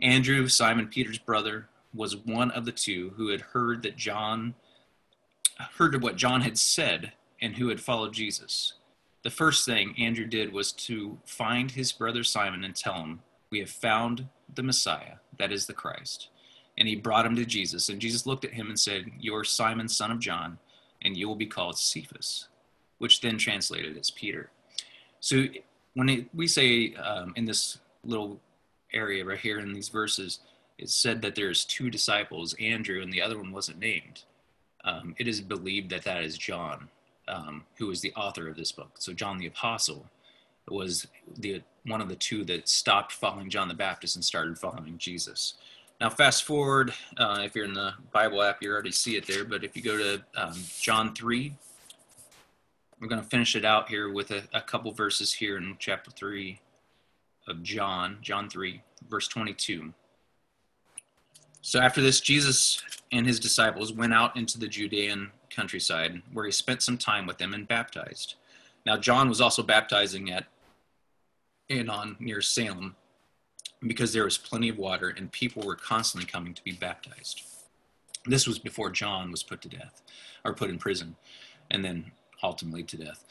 Andrew, 0.00 0.48
Simon 0.48 0.88
Peter's 0.88 1.18
brother, 1.18 1.68
was 1.94 2.16
one 2.16 2.50
of 2.50 2.64
the 2.64 2.72
two 2.72 3.14
who 3.16 3.28
had 3.28 3.40
heard 3.40 3.82
that 3.82 3.96
John 3.96 4.54
heard 5.78 6.02
what 6.02 6.16
John 6.16 6.40
had 6.40 6.58
said 6.58 7.12
and 7.44 7.54
who 7.56 7.68
had 7.68 7.80
followed 7.80 8.12
Jesus. 8.12 8.74
The 9.22 9.30
first 9.30 9.64
thing 9.64 9.94
Andrew 9.98 10.26
did 10.26 10.52
was 10.52 10.72
to 10.72 11.18
find 11.24 11.70
his 11.70 11.92
brother 11.92 12.24
Simon 12.24 12.64
and 12.64 12.74
tell 12.74 12.94
him, 12.94 13.20
We 13.50 13.60
have 13.60 13.70
found 13.70 14.26
the 14.52 14.62
Messiah, 14.62 15.16
that 15.38 15.52
is 15.52 15.66
the 15.66 15.72
Christ. 15.72 16.28
And 16.76 16.88
he 16.88 16.96
brought 16.96 17.24
him 17.24 17.36
to 17.36 17.44
Jesus. 17.44 17.88
And 17.88 18.00
Jesus 18.00 18.26
looked 18.26 18.44
at 18.44 18.52
him 18.54 18.68
and 18.68 18.78
said, 18.78 19.04
You 19.20 19.36
are 19.36 19.44
Simon, 19.44 19.88
son 19.88 20.10
of 20.10 20.18
John 20.18 20.58
and 21.04 21.16
you 21.16 21.28
will 21.28 21.36
be 21.36 21.46
called 21.46 21.78
Cephas, 21.78 22.48
which 22.98 23.20
then 23.20 23.38
translated 23.38 23.96
as 23.96 24.10
Peter. 24.10 24.50
So 25.20 25.44
when 25.94 26.08
it, 26.08 26.28
we 26.34 26.46
say 26.46 26.94
um, 26.94 27.32
in 27.36 27.44
this 27.44 27.78
little 28.02 28.40
area 28.92 29.24
right 29.24 29.38
here 29.38 29.60
in 29.60 29.72
these 29.72 29.90
verses, 29.90 30.40
it 30.78 30.90
said 30.90 31.22
that 31.22 31.34
there's 31.34 31.64
two 31.64 31.90
disciples, 31.90 32.54
Andrew, 32.58 33.02
and 33.02 33.12
the 33.12 33.22
other 33.22 33.36
one 33.36 33.52
wasn't 33.52 33.78
named. 33.78 34.24
Um, 34.84 35.14
it 35.18 35.28
is 35.28 35.40
believed 35.40 35.90
that 35.90 36.04
that 36.04 36.24
is 36.24 36.36
John, 36.36 36.88
um, 37.28 37.64
who 37.76 37.90
is 37.90 38.00
the 38.00 38.12
author 38.14 38.48
of 38.48 38.56
this 38.56 38.72
book. 38.72 38.92
So 38.98 39.12
John 39.12 39.38
the 39.38 39.46
Apostle 39.46 40.06
was 40.68 41.06
the 41.38 41.62
one 41.86 42.00
of 42.00 42.08
the 42.08 42.16
two 42.16 42.44
that 42.44 42.68
stopped 42.68 43.12
following 43.12 43.50
John 43.50 43.68
the 43.68 43.74
Baptist 43.74 44.16
and 44.16 44.24
started 44.24 44.58
following 44.58 44.96
Jesus. 44.96 45.54
Now, 46.00 46.10
fast 46.10 46.44
forward, 46.44 46.92
uh, 47.16 47.42
if 47.44 47.54
you're 47.54 47.66
in 47.66 47.74
the 47.74 47.94
Bible 48.12 48.42
app, 48.42 48.62
you 48.62 48.70
already 48.72 48.90
see 48.90 49.16
it 49.16 49.26
there, 49.26 49.44
but 49.44 49.62
if 49.64 49.76
you 49.76 49.82
go 49.82 49.96
to 49.96 50.22
um, 50.36 50.54
John 50.80 51.14
3, 51.14 51.54
we're 53.00 53.08
going 53.08 53.22
to 53.22 53.28
finish 53.28 53.54
it 53.54 53.64
out 53.64 53.88
here 53.88 54.10
with 54.10 54.30
a, 54.30 54.42
a 54.52 54.60
couple 54.60 54.90
verses 54.92 55.32
here 55.32 55.56
in 55.56 55.76
chapter 55.78 56.10
3 56.10 56.58
of 57.46 57.62
John, 57.62 58.18
John 58.22 58.48
3, 58.48 58.80
verse 59.08 59.28
22. 59.28 59.92
So 61.60 61.80
after 61.80 62.00
this, 62.00 62.20
Jesus 62.20 62.82
and 63.12 63.26
his 63.26 63.38
disciples 63.38 63.92
went 63.92 64.12
out 64.12 64.36
into 64.36 64.58
the 64.58 64.68
Judean 64.68 65.30
countryside, 65.54 66.22
where 66.32 66.44
he 66.44 66.52
spent 66.52 66.82
some 66.82 66.98
time 66.98 67.26
with 67.26 67.38
them 67.38 67.54
and 67.54 67.68
baptized. 67.68 68.34
Now, 68.84 68.96
John 68.96 69.28
was 69.28 69.40
also 69.40 69.62
baptizing 69.62 70.30
at 70.30 70.46
Aenon 71.70 72.20
near 72.20 72.42
Salem 72.42 72.96
because 73.86 74.12
there 74.12 74.24
was 74.24 74.38
plenty 74.38 74.68
of 74.68 74.78
water 74.78 75.08
and 75.08 75.30
people 75.32 75.62
were 75.62 75.76
constantly 75.76 76.30
coming 76.30 76.54
to 76.54 76.64
be 76.64 76.72
baptized. 76.72 77.42
This 78.26 78.46
was 78.46 78.58
before 78.58 78.90
John 78.90 79.30
was 79.30 79.42
put 79.42 79.60
to 79.62 79.68
death 79.68 80.02
or 80.44 80.54
put 80.54 80.70
in 80.70 80.78
prison 80.78 81.16
and 81.70 81.84
then 81.84 82.12
ultimately 82.42 82.82
to 82.84 82.96
death. 82.96 83.24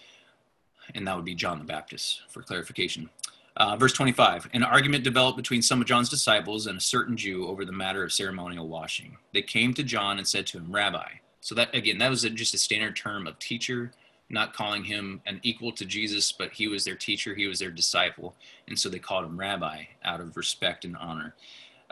And 0.94 1.08
that 1.08 1.16
would 1.16 1.26
be 1.26 1.36
John 1.36 1.60
the 1.60 1.66
Baptist 1.66 2.22
for 2.30 2.42
clarification. 2.42 3.10
Uh, 3.56 3.76
verse 3.76 3.94
25 3.94 4.50
An 4.54 4.64
argument 4.64 5.04
developed 5.04 5.38
between 5.38 5.62
some 5.62 5.82
of 5.82 5.88
John's 5.88 6.10
disciples 6.10 6.68
and 6.68 6.78
a 6.78 6.82
certain 6.82 7.16
Jew 7.16 7.48
over 7.48 7.66
the 7.66 7.72
matter 7.72 8.04
of 8.04 8.12
ceremonial 8.12 8.68
washing. 8.68 9.18
They 9.34 9.44
came 9.44 9.74
to 9.76 9.84
John 9.84 10.18
and 10.18 10.28
said 10.28 10.48
to 10.48 10.58
him, 10.58 10.72
Rabbi. 10.72 11.08
So, 11.44 11.56
that 11.56 11.76
again, 11.76 11.98
that 12.00 12.10
was 12.10 12.24
a, 12.24 12.30
just 12.30 12.54
a 12.54 12.58
standard 12.58 12.96
term 12.96 13.28
of 13.28 13.38
teacher 13.38 13.92
not 14.30 14.54
calling 14.54 14.84
him 14.84 15.22
an 15.26 15.40
equal 15.44 15.72
to 15.74 15.86
Jesus, 15.86 16.32
but 16.32 16.52
he 16.52 16.68
was 16.68 16.84
their 16.84 16.96
teacher, 16.96 17.36
he 17.36 17.48
was 17.48 17.60
their 17.60 17.72
disciple. 17.72 18.36
And 18.68 18.78
so 18.78 18.90
they 18.90 19.00
called 19.00 19.26
him 19.26 19.40
rabbi 19.40 19.84
out 20.04 20.20
of 20.20 20.36
respect 20.36 20.86
and 20.86 20.98
honor. 20.98 21.36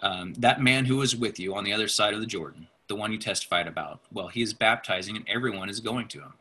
Um, 0.02 0.34
that 0.40 0.62
man 0.62 0.86
who 0.86 0.98
was 0.98 1.16
with 1.16 1.40
you 1.40 1.54
on 1.56 1.64
the 1.64 1.74
other 1.74 1.88
side 1.88 2.14
of 2.14 2.20
the 2.20 2.26
Jordan, 2.26 2.68
the 2.88 2.96
one 2.96 3.12
you 3.12 3.20
testified 3.20 3.68
about, 3.68 4.02
well, 4.12 4.28
he 4.28 4.42
is 4.42 4.54
baptizing 4.54 5.16
and 5.16 5.26
everyone 5.30 5.70
is 5.70 5.80
going 5.80 6.08
to 6.10 6.20
him. 6.20 6.34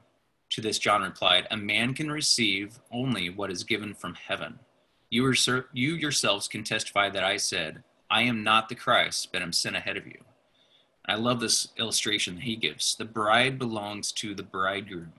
To 0.51 0.61
this, 0.61 0.79
John 0.79 1.03
replied, 1.03 1.47
A 1.51 1.57
man 1.57 1.95
can 1.95 2.11
receive 2.11 2.81
only 2.91 3.29
what 3.31 3.51
is 3.51 3.63
given 3.63 3.95
from 3.95 4.15
heaven. 4.15 4.59
You, 5.11 5.27
are, 5.27 5.67
you 5.73 5.95
yourselves 5.95 6.49
can 6.49 6.65
testify 6.65 7.11
that 7.11 7.23
I 7.23 7.37
said, 7.37 7.85
I 8.11 8.23
am 8.23 8.43
not 8.43 8.69
the 8.69 8.75
Christ, 8.75 9.29
but 9.33 9.43
am 9.43 9.53
sent 9.53 9.77
ahead 9.77 9.97
of 9.97 10.07
you. 10.07 10.19
I 11.11 11.17
love 11.17 11.41
this 11.41 11.67
illustration 11.77 12.37
that 12.37 12.45
he 12.45 12.55
gives. 12.55 12.95
The 12.95 13.05
bride 13.05 13.59
belongs 13.59 14.13
to 14.13 14.33
the 14.33 14.45
bridegroom. 14.45 15.13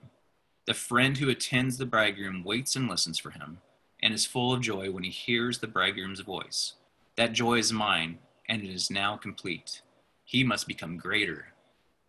The 0.66 0.72
friend 0.72 1.18
who 1.18 1.28
attends 1.28 1.76
the 1.76 1.84
bridegroom 1.84 2.44
waits 2.44 2.76
and 2.76 2.88
listens 2.88 3.18
for 3.18 3.28
him, 3.28 3.58
and 4.02 4.14
is 4.14 4.24
full 4.24 4.54
of 4.54 4.62
joy 4.62 4.90
when 4.90 5.02
he 5.02 5.10
hears 5.10 5.58
the 5.58 5.66
bridegroom's 5.66 6.20
voice. 6.20 6.72
That 7.18 7.34
joy 7.34 7.58
is 7.58 7.74
mine, 7.74 8.20
and 8.48 8.62
it 8.62 8.70
is 8.70 8.90
now 8.90 9.18
complete. 9.18 9.82
He 10.24 10.42
must 10.42 10.66
become 10.66 10.96
greater, 10.96 11.48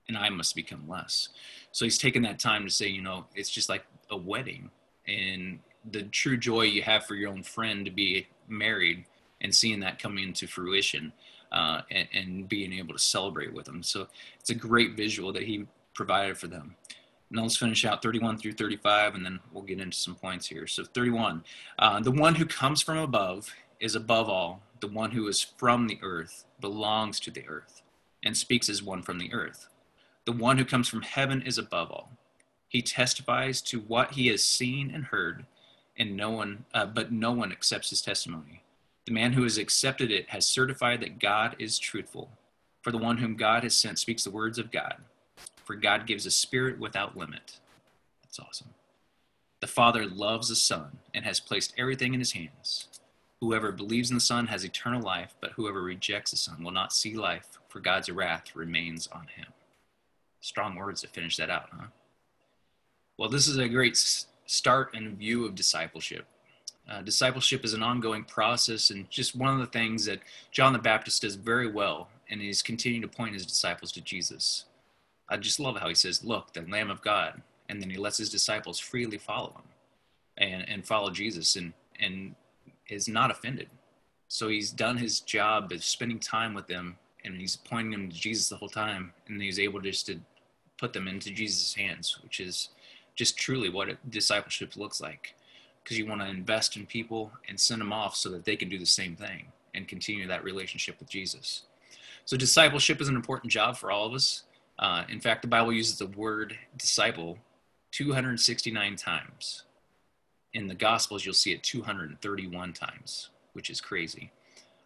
and 0.08 0.18
I 0.18 0.30
must 0.30 0.56
become 0.56 0.88
less. 0.88 1.28
So 1.74 1.84
he's 1.84 1.98
taken 1.98 2.22
that 2.24 2.40
time 2.40 2.64
to 2.64 2.72
say, 2.72 2.88
you 2.88 3.02
know, 3.02 3.26
it's 3.36 3.52
just 3.52 3.68
like 3.68 3.84
a 4.10 4.16
wedding, 4.16 4.72
and 5.10 5.60
the 5.92 6.04
true 6.04 6.38
joy 6.38 6.62
you 6.62 6.84
have 6.84 7.06
for 7.06 7.16
your 7.16 7.32
own 7.32 7.44
friend 7.44 7.84
to 7.84 7.92
be 7.92 8.28
married 8.48 9.04
and 9.42 9.54
seeing 9.54 9.82
that 9.82 10.00
coming 10.00 10.24
into 10.24 10.48
fruition 10.48 11.12
uh, 11.54 11.82
and, 11.92 12.08
and, 12.14 12.50
being 12.50 12.74
able 12.74 12.94
to 12.94 13.00
celebrate 13.00 13.54
with 13.54 13.66
them. 13.66 13.84
So 13.84 14.08
it's 14.40 14.50
a 14.50 14.56
great 14.56 14.98
visual 14.98 15.32
that 15.34 15.44
he 15.44 15.68
provided 15.94 16.38
for 16.38 16.48
them. 16.48 16.76
Now 17.30 17.44
let's 17.44 17.58
finish 17.58 17.86
out 17.86 18.02
31 18.02 18.40
through 18.40 18.54
35, 18.54 19.16
and 19.16 19.26
then 19.26 19.40
we'll 19.52 19.64
get 19.64 19.80
into 19.80 19.96
some 19.96 20.16
points 20.16 20.48
here. 20.48 20.68
So 20.68 20.84
31, 20.84 21.44
uh, 21.80 22.00
the 22.00 22.12
one 22.12 22.36
who 22.36 22.46
comes 22.46 22.82
from 22.82 22.98
above 22.98 23.54
is 23.80 23.96
above 23.96 24.30
all. 24.30 24.64
The 24.82 24.88
one 24.88 25.12
who 25.12 25.28
is 25.28 25.42
from 25.42 25.88
the 25.88 26.00
earth 26.02 26.46
belongs 26.60 27.20
to 27.22 27.32
the 27.32 27.48
earth 27.48 27.84
and 28.24 28.36
speaks 28.36 28.70
as 28.70 28.82
one 28.82 29.04
from 29.04 29.20
the 29.20 29.34
earth. 29.34 29.68
The 30.26 30.32
one 30.32 30.58
who 30.58 30.66
comes 30.66 30.88
from 30.88 31.02
heaven 31.02 31.42
is 31.42 31.58
above 31.58 31.92
all. 31.92 32.12
He 32.68 32.82
testifies 32.82 33.62
to 33.64 33.80
what 33.80 34.14
he 34.14 34.28
has 34.28 34.44
seen 34.44 34.90
and 34.90 35.06
heard, 35.06 35.46
and 35.98 36.18
no 36.18 36.32
one, 36.32 36.66
uh, 36.74 36.88
but 36.88 37.12
no 37.12 37.32
one 37.32 37.52
accepts 37.52 37.92
his 37.92 38.02
testimony. 38.02 38.63
The 39.06 39.14
man 39.14 39.34
who 39.34 39.44
has 39.44 39.58
accepted 39.58 40.12
it 40.12 40.30
has 40.30 40.48
certified 40.48 41.02
that 41.02 41.20
God 41.20 41.56
is 41.60 41.80
truthful. 41.80 42.30
For 42.82 42.92
the 42.92 42.98
one 42.98 43.18
whom 43.18 43.36
God 43.36 43.64
has 43.64 43.76
sent 43.76 44.00
speaks 44.00 44.24
the 44.24 44.32
words 44.32 44.58
of 44.60 44.72
God. 44.72 44.96
For 45.64 45.76
God 45.76 46.06
gives 46.06 46.26
a 46.26 46.32
spirit 46.32 46.80
without 46.80 47.18
limit. 47.18 47.60
That's 48.22 48.40
awesome. 48.40 48.74
The 49.62 49.68
Father 49.68 50.06
loves 50.06 50.50
the 50.50 50.56
Son 50.56 50.98
and 51.14 51.24
has 51.24 51.40
placed 51.40 51.74
everything 51.78 52.14
in 52.14 52.20
his 52.20 52.34
hands. 52.34 52.90
Whoever 53.40 53.72
believes 53.72 54.10
in 54.10 54.16
the 54.16 54.22
Son 54.22 54.48
has 54.48 54.66
eternal 54.66 55.02
life, 55.02 55.36
but 55.40 55.52
whoever 55.52 55.82
rejects 55.82 56.32
the 56.32 56.38
Son 56.38 56.64
will 56.64 56.72
not 56.72 56.94
see 56.94 57.16
life, 57.16 57.60
for 57.70 57.80
God's 57.80 58.10
wrath 58.10 58.56
remains 58.56 59.08
on 59.08 59.28
him. 59.36 59.48
Strong 60.42 60.76
words 60.76 61.02
to 61.02 61.08
finish 61.08 61.38
that 61.38 61.50
out, 61.50 61.70
huh? 61.72 61.88
Well, 63.18 63.30
this 63.30 63.48
is 63.48 63.58
a 63.58 63.70
great 63.70 63.98
start 64.46 64.94
and 64.94 65.18
view 65.18 65.46
of 65.46 65.56
discipleship. 65.56 66.26
Uh, 66.90 67.02
discipleship 67.02 67.64
is 67.64 67.74
an 67.74 67.84
ongoing 67.84 68.24
process, 68.24 68.90
and 68.90 69.10
just 69.10 69.36
one 69.36 69.54
of 69.54 69.60
the 69.60 69.66
things 69.68 70.06
that 70.06 70.20
John 70.52 70.74
the 70.74 70.80
Baptist 70.80 71.22
does 71.22 71.36
very 71.36 71.68
well, 71.68 72.10
and 72.30 72.42
he's 72.42 72.62
continuing 72.62 73.02
to 73.02 73.08
point 73.08 73.34
his 73.34 73.46
disciples 73.46 73.92
to 73.94 74.02
Jesus. 74.02 74.66
I 75.30 75.38
just 75.38 75.60
love 75.60 75.78
how 75.78 75.88
he 75.88 75.96
says, 75.96 76.26
"Look, 76.26 76.54
the 76.54 76.62
Lamb 76.62 76.92
of 76.92 77.02
God," 77.02 77.42
and 77.70 77.82
then 77.82 77.90
he 77.90 77.98
lets 77.98 78.18
his 78.18 78.30
disciples 78.30 78.80
freely 78.80 79.18
follow 79.18 79.54
him, 79.54 79.70
and 80.38 80.70
and 80.70 80.86
follow 80.86 81.10
Jesus, 81.10 81.56
and 81.56 81.74
and 82.00 82.36
is 82.90 83.08
not 83.08 83.32
offended. 83.32 83.70
So 84.28 84.50
he's 84.50 84.72
done 84.72 84.98
his 84.98 85.22
job 85.22 85.72
of 85.72 85.84
spending 85.86 86.20
time 86.20 86.54
with 86.54 86.68
them, 86.68 86.98
and 87.24 87.40
he's 87.40 87.56
pointing 87.56 87.92
them 87.92 88.10
to 88.10 88.16
Jesus 88.16 88.50
the 88.50 88.58
whole 88.58 88.70
time, 88.70 89.14
and 89.28 89.42
he's 89.42 89.60
able 89.60 89.80
just 89.80 90.08
to 90.08 90.20
put 90.78 90.92
them 90.92 91.08
into 91.08 91.32
Jesus' 91.32 91.76
hands, 91.76 92.20
which 92.22 92.42
is 92.42 92.70
just 93.16 93.38
truly 93.38 93.70
what 93.70 94.10
discipleship 94.10 94.76
looks 94.76 95.00
like 95.00 95.36
because 95.84 95.98
you 95.98 96.06
want 96.06 96.22
to 96.22 96.28
invest 96.28 96.78
in 96.78 96.86
people 96.86 97.32
and 97.50 97.60
send 97.60 97.82
them 97.82 97.92
off 97.92 98.16
so 98.16 98.30
that 98.30 98.46
they 98.46 98.56
can 98.56 98.70
do 98.70 98.80
the 98.80 98.86
same 98.86 99.16
thing 99.16 99.46
and 99.76 99.88
continue 99.88 100.28
that 100.28 100.44
relationship 100.44 101.00
with 101.00 101.10
Jesus. 101.10 101.64
So, 102.26 102.38
discipleship 102.38 103.02
is 103.02 103.10
an 103.10 103.16
important 103.16 103.52
job 103.52 103.78
for 103.78 103.92
all 103.92 104.06
of 104.06 104.14
us. 104.14 104.44
Uh, 104.80 105.04
in 105.10 105.20
fact, 105.20 105.42
the 105.42 105.48
Bible 105.48 105.74
uses 105.74 105.98
the 105.98 106.08
word 106.08 106.58
disciple 106.78 107.38
269 107.92 108.96
times. 108.96 109.64
In 110.54 110.68
the 110.68 110.76
Gospels, 110.76 111.26
you'll 111.26 111.34
see 111.34 111.52
it 111.52 111.64
231 111.64 112.74
times, 112.74 113.30
which 113.54 113.70
is 113.70 113.82
crazy. 113.82 114.32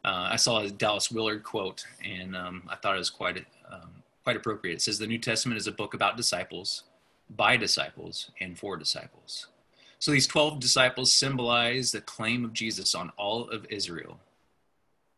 Uh, 0.03 0.29
I 0.31 0.35
saw 0.37 0.61
a 0.61 0.69
Dallas 0.69 1.11
Willard 1.11 1.43
quote, 1.43 1.85
and 2.03 2.35
um, 2.35 2.63
I 2.69 2.75
thought 2.75 2.95
it 2.95 2.99
was 2.99 3.09
quite 3.09 3.45
um, 3.71 4.03
quite 4.23 4.37
appropriate. 4.37 4.75
It 4.75 4.81
says 4.81 4.99
the 4.99 5.07
New 5.07 5.19
Testament 5.19 5.57
is 5.57 5.67
a 5.67 5.71
book 5.71 5.93
about 5.93 6.17
disciples, 6.17 6.83
by 7.29 7.57
disciples, 7.57 8.31
and 8.39 8.57
for 8.57 8.77
disciples. 8.77 9.47
So 9.99 10.11
these 10.11 10.27
12 10.27 10.59
disciples 10.59 11.11
symbolize 11.11 11.91
the 11.91 12.01
claim 12.01 12.45
of 12.45 12.53
Jesus 12.53 12.93
on 12.93 13.11
all 13.17 13.49
of 13.49 13.65
Israel. 13.69 14.19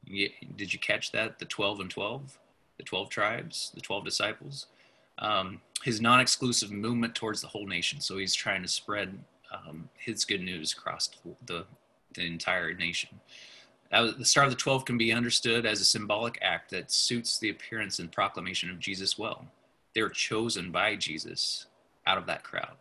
Did 0.05 0.73
you 0.73 0.79
catch 0.79 1.11
that? 1.11 1.39
The 1.39 1.45
12 1.45 1.81
and 1.81 1.89
12? 1.89 2.39
The 2.77 2.83
12 2.83 3.09
tribes, 3.09 3.71
the 3.75 3.81
12 3.81 4.05
disciples? 4.05 4.67
Um, 5.17 5.61
his 5.83 5.99
non 5.99 6.21
exclusive 6.21 6.71
movement 6.71 7.13
towards 7.13 7.41
the 7.41 7.47
whole 7.47 7.67
nation. 7.67 7.99
So 7.99 8.17
he's 8.17 8.33
trying 8.33 8.61
to 8.61 8.67
spread 8.69 9.19
um, 9.51 9.89
his 9.97 10.23
good 10.23 10.41
news 10.41 10.73
across 10.73 11.09
the, 11.45 11.65
the 12.13 12.25
entire 12.25 12.73
nation. 12.73 13.09
Was, 13.91 14.15
the 14.15 14.25
Star 14.25 14.45
of 14.45 14.49
the 14.49 14.55
Twelve 14.55 14.85
can 14.85 14.97
be 14.97 15.11
understood 15.11 15.65
as 15.65 15.81
a 15.81 15.85
symbolic 15.85 16.39
act 16.41 16.71
that 16.71 16.91
suits 16.91 17.37
the 17.37 17.49
appearance 17.49 17.99
and 17.99 18.11
proclamation 18.11 18.69
of 18.69 18.79
Jesus 18.79 19.17
well. 19.17 19.45
They 19.93 20.01
were 20.01 20.09
chosen 20.09 20.71
by 20.71 20.95
Jesus 20.95 21.65
out 22.05 22.17
of 22.17 22.27
that 22.27 22.43
crowd. 22.43 22.75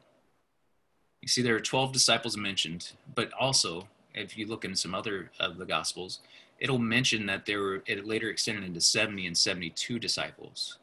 You 1.23 1.29
see, 1.29 1.43
there 1.43 1.57
are 1.57 1.61
12 1.61 1.93
disciples 1.93 2.37
mentioned, 2.37 2.93
but 3.15 3.33
also, 3.33 3.89
if 4.15 4.39
you 4.39 4.47
look 4.47 4.65
in 4.65 4.75
some 4.75 4.95
other 4.95 5.31
of 5.41 5.59
the 5.59 5.67
Gospels, 5.67 6.21
it'll 6.59 6.79
mention 6.79 7.27
that 7.27 7.47
there 7.47 7.61
were, 7.61 7.83
it 7.87 8.07
later 8.07 8.31
extended 8.31 8.65
into 8.65 8.81
70 8.81 9.27
and 9.27 9.37
72 9.37 9.99
disciples, 9.99 10.79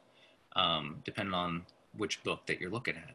um, 0.54 1.02
depending 1.04 1.34
on 1.34 1.64
which 1.96 2.22
book 2.22 2.46
that 2.46 2.60
you're 2.60 2.70
looking 2.70 2.96
at. 2.96 3.14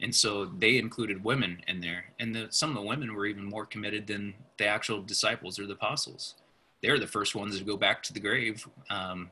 And 0.00 0.14
so 0.14 0.46
they 0.46 0.78
included 0.78 1.22
women 1.22 1.62
in 1.68 1.80
there, 1.80 2.06
and 2.18 2.34
the, 2.34 2.48
some 2.50 2.70
of 2.70 2.76
the 2.76 2.82
women 2.82 3.14
were 3.14 3.26
even 3.26 3.44
more 3.44 3.64
committed 3.64 4.06
than 4.06 4.34
the 4.58 4.66
actual 4.66 5.00
disciples 5.00 5.58
or 5.58 5.66
the 5.66 5.74
apostles. 5.74 6.34
They're 6.82 6.98
the 6.98 7.06
first 7.06 7.36
ones 7.36 7.56
to 7.56 7.64
go 7.64 7.76
back 7.76 8.02
to 8.04 8.12
the 8.12 8.18
grave 8.18 8.66
um, 8.90 9.30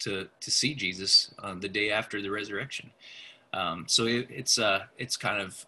to 0.00 0.28
to 0.40 0.50
see 0.50 0.74
Jesus 0.74 1.34
uh, 1.40 1.54
the 1.54 1.68
day 1.68 1.90
after 1.90 2.22
the 2.22 2.30
resurrection. 2.30 2.90
Um, 3.52 3.84
so 3.88 4.06
it, 4.06 4.28
it's 4.30 4.58
uh, 4.58 4.84
it's 4.96 5.16
kind 5.16 5.42
of 5.42 5.66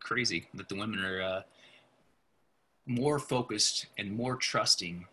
crazy 0.00 0.46
that 0.54 0.68
the 0.68 0.76
women 0.76 1.04
are 1.04 1.22
uh, 1.22 1.42
more 2.86 3.18
focused 3.18 3.86
and 3.98 4.10
more 4.10 4.36
trusting 4.36 5.06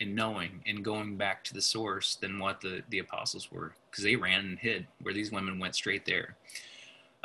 and 0.00 0.14
knowing 0.14 0.62
and 0.66 0.84
going 0.84 1.16
back 1.16 1.44
to 1.44 1.54
the 1.54 1.62
source 1.62 2.16
than 2.16 2.38
what 2.38 2.60
the, 2.60 2.82
the 2.90 2.98
apostles 2.98 3.50
were 3.50 3.72
because 3.90 4.04
they 4.04 4.16
ran 4.16 4.40
and 4.40 4.58
hid 4.58 4.86
where 5.02 5.14
these 5.14 5.32
women 5.32 5.58
went 5.58 5.74
straight 5.74 6.04
there. 6.04 6.36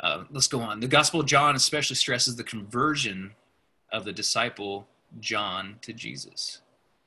Uh, 0.00 0.24
let's 0.30 0.46
go 0.46 0.60
on. 0.60 0.80
The 0.80 0.88
gospel 0.88 1.20
of 1.20 1.26
john 1.26 1.56
especially 1.56 1.96
stresses 1.96 2.36
the 2.36 2.44
conversion 2.44 3.32
of 3.92 4.04
the 4.04 4.12
disciple 4.12 4.86
john 5.18 5.76
to 5.82 5.92
jesus. 5.92 6.60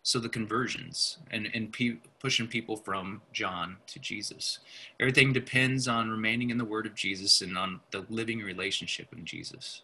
So 0.06 0.20
the 0.20 0.28
conversions 0.28 1.20
and, 1.32 1.50
and 1.54 1.72
pe- 1.72 2.00
pushing 2.20 2.48
people 2.48 2.76
from 2.76 3.22
john 3.32 3.78
to 3.88 4.00
jesus. 4.00 4.60
Everything 5.00 5.32
depends 5.32 5.88
on 5.88 6.10
remaining 6.10 6.50
in 6.50 6.58
the 6.58 6.66
word 6.66 6.86
of 6.86 6.94
jesus 6.94 7.42
and 7.42 7.58
on 7.58 7.80
the 7.92 8.06
living 8.10 8.40
relationship 8.40 9.08
in 9.14 9.26
jesus 9.26 9.82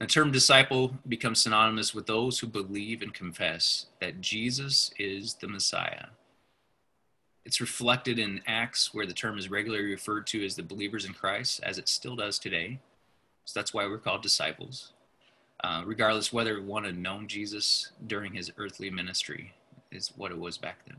the 0.00 0.06
term 0.06 0.32
disciple 0.32 0.96
becomes 1.06 1.42
synonymous 1.42 1.94
with 1.94 2.06
those 2.06 2.38
who 2.38 2.46
believe 2.46 3.02
and 3.02 3.12
confess 3.12 3.84
that 4.00 4.22
Jesus 4.22 4.90
is 4.98 5.34
the 5.34 5.46
Messiah. 5.46 6.06
It's 7.44 7.60
reflected 7.60 8.18
in 8.18 8.40
Acts, 8.46 8.94
where 8.94 9.04
the 9.04 9.12
term 9.12 9.38
is 9.38 9.50
regularly 9.50 9.84
referred 9.84 10.26
to 10.28 10.44
as 10.44 10.56
the 10.56 10.62
believers 10.62 11.04
in 11.04 11.12
Christ, 11.12 11.60
as 11.62 11.76
it 11.76 11.86
still 11.86 12.16
does 12.16 12.38
today. 12.38 12.78
So 13.44 13.60
that's 13.60 13.74
why 13.74 13.86
we're 13.86 13.98
called 13.98 14.22
disciples, 14.22 14.92
uh, 15.62 15.82
regardless 15.84 16.32
whether 16.32 16.62
one 16.62 16.84
had 16.84 16.96
known 16.96 17.28
Jesus 17.28 17.92
during 18.06 18.32
his 18.32 18.50
earthly 18.56 18.88
ministry, 18.88 19.52
is 19.92 20.12
what 20.16 20.30
it 20.30 20.38
was 20.38 20.56
back 20.56 20.78
then. 20.86 20.96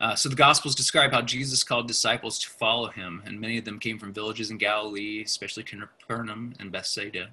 Uh, 0.00 0.16
so 0.16 0.28
the 0.28 0.34
Gospels 0.34 0.74
describe 0.74 1.12
how 1.12 1.22
Jesus 1.22 1.62
called 1.62 1.86
disciples 1.86 2.40
to 2.40 2.48
follow 2.48 2.88
him, 2.88 3.22
and 3.24 3.40
many 3.40 3.58
of 3.58 3.64
them 3.64 3.78
came 3.78 3.98
from 3.98 4.12
villages 4.12 4.50
in 4.50 4.58
Galilee, 4.58 5.22
especially 5.24 5.62
Capernaum 5.62 6.54
and 6.58 6.72
Bethsaida 6.72 7.28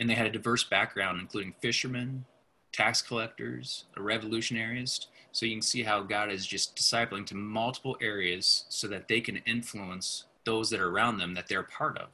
and 0.00 0.10
they 0.10 0.16
had 0.16 0.26
a 0.26 0.32
diverse 0.32 0.64
background, 0.64 1.20
including 1.20 1.54
fishermen, 1.60 2.24
tax 2.72 3.02
collectors, 3.02 3.84
a 3.96 4.02
revolutionaries. 4.02 5.08
So 5.32 5.46
you 5.46 5.54
can 5.54 5.62
see 5.62 5.84
how 5.84 6.02
God 6.02 6.32
is 6.32 6.46
just 6.46 6.74
discipling 6.76 7.26
to 7.26 7.36
multiple 7.36 7.96
areas 8.00 8.64
so 8.70 8.88
that 8.88 9.06
they 9.06 9.20
can 9.20 9.36
influence 9.46 10.24
those 10.44 10.70
that 10.70 10.80
are 10.80 10.90
around 10.90 11.18
them 11.18 11.34
that 11.34 11.48
they're 11.48 11.62
part 11.78 11.98
of. 11.98 12.08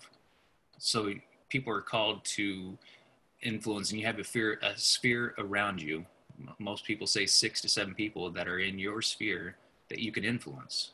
So 0.79 1.15
people 1.49 1.73
are 1.73 1.81
called 1.81 2.25
to 2.37 2.77
influence, 3.43 3.91
and 3.93 4.01
you 4.01 4.07
have 4.07 4.19
a, 4.19 4.25
fear, 4.25 4.59
a 4.63 4.77
sphere 4.77 5.35
around 5.39 5.81
you. 5.81 6.05
Most 6.59 6.85
people 6.85 7.07
say 7.07 7.27
six 7.27 7.63
to 7.63 7.69
seven 7.69 7.95
people 7.95 8.31
that 8.33 8.49
are 8.49 8.59
in 8.59 8.79
your 8.79 9.01
sphere 9.03 9.57
that 9.89 10.01
you 10.01 10.13
can 10.13 10.25
influence. 10.25 10.93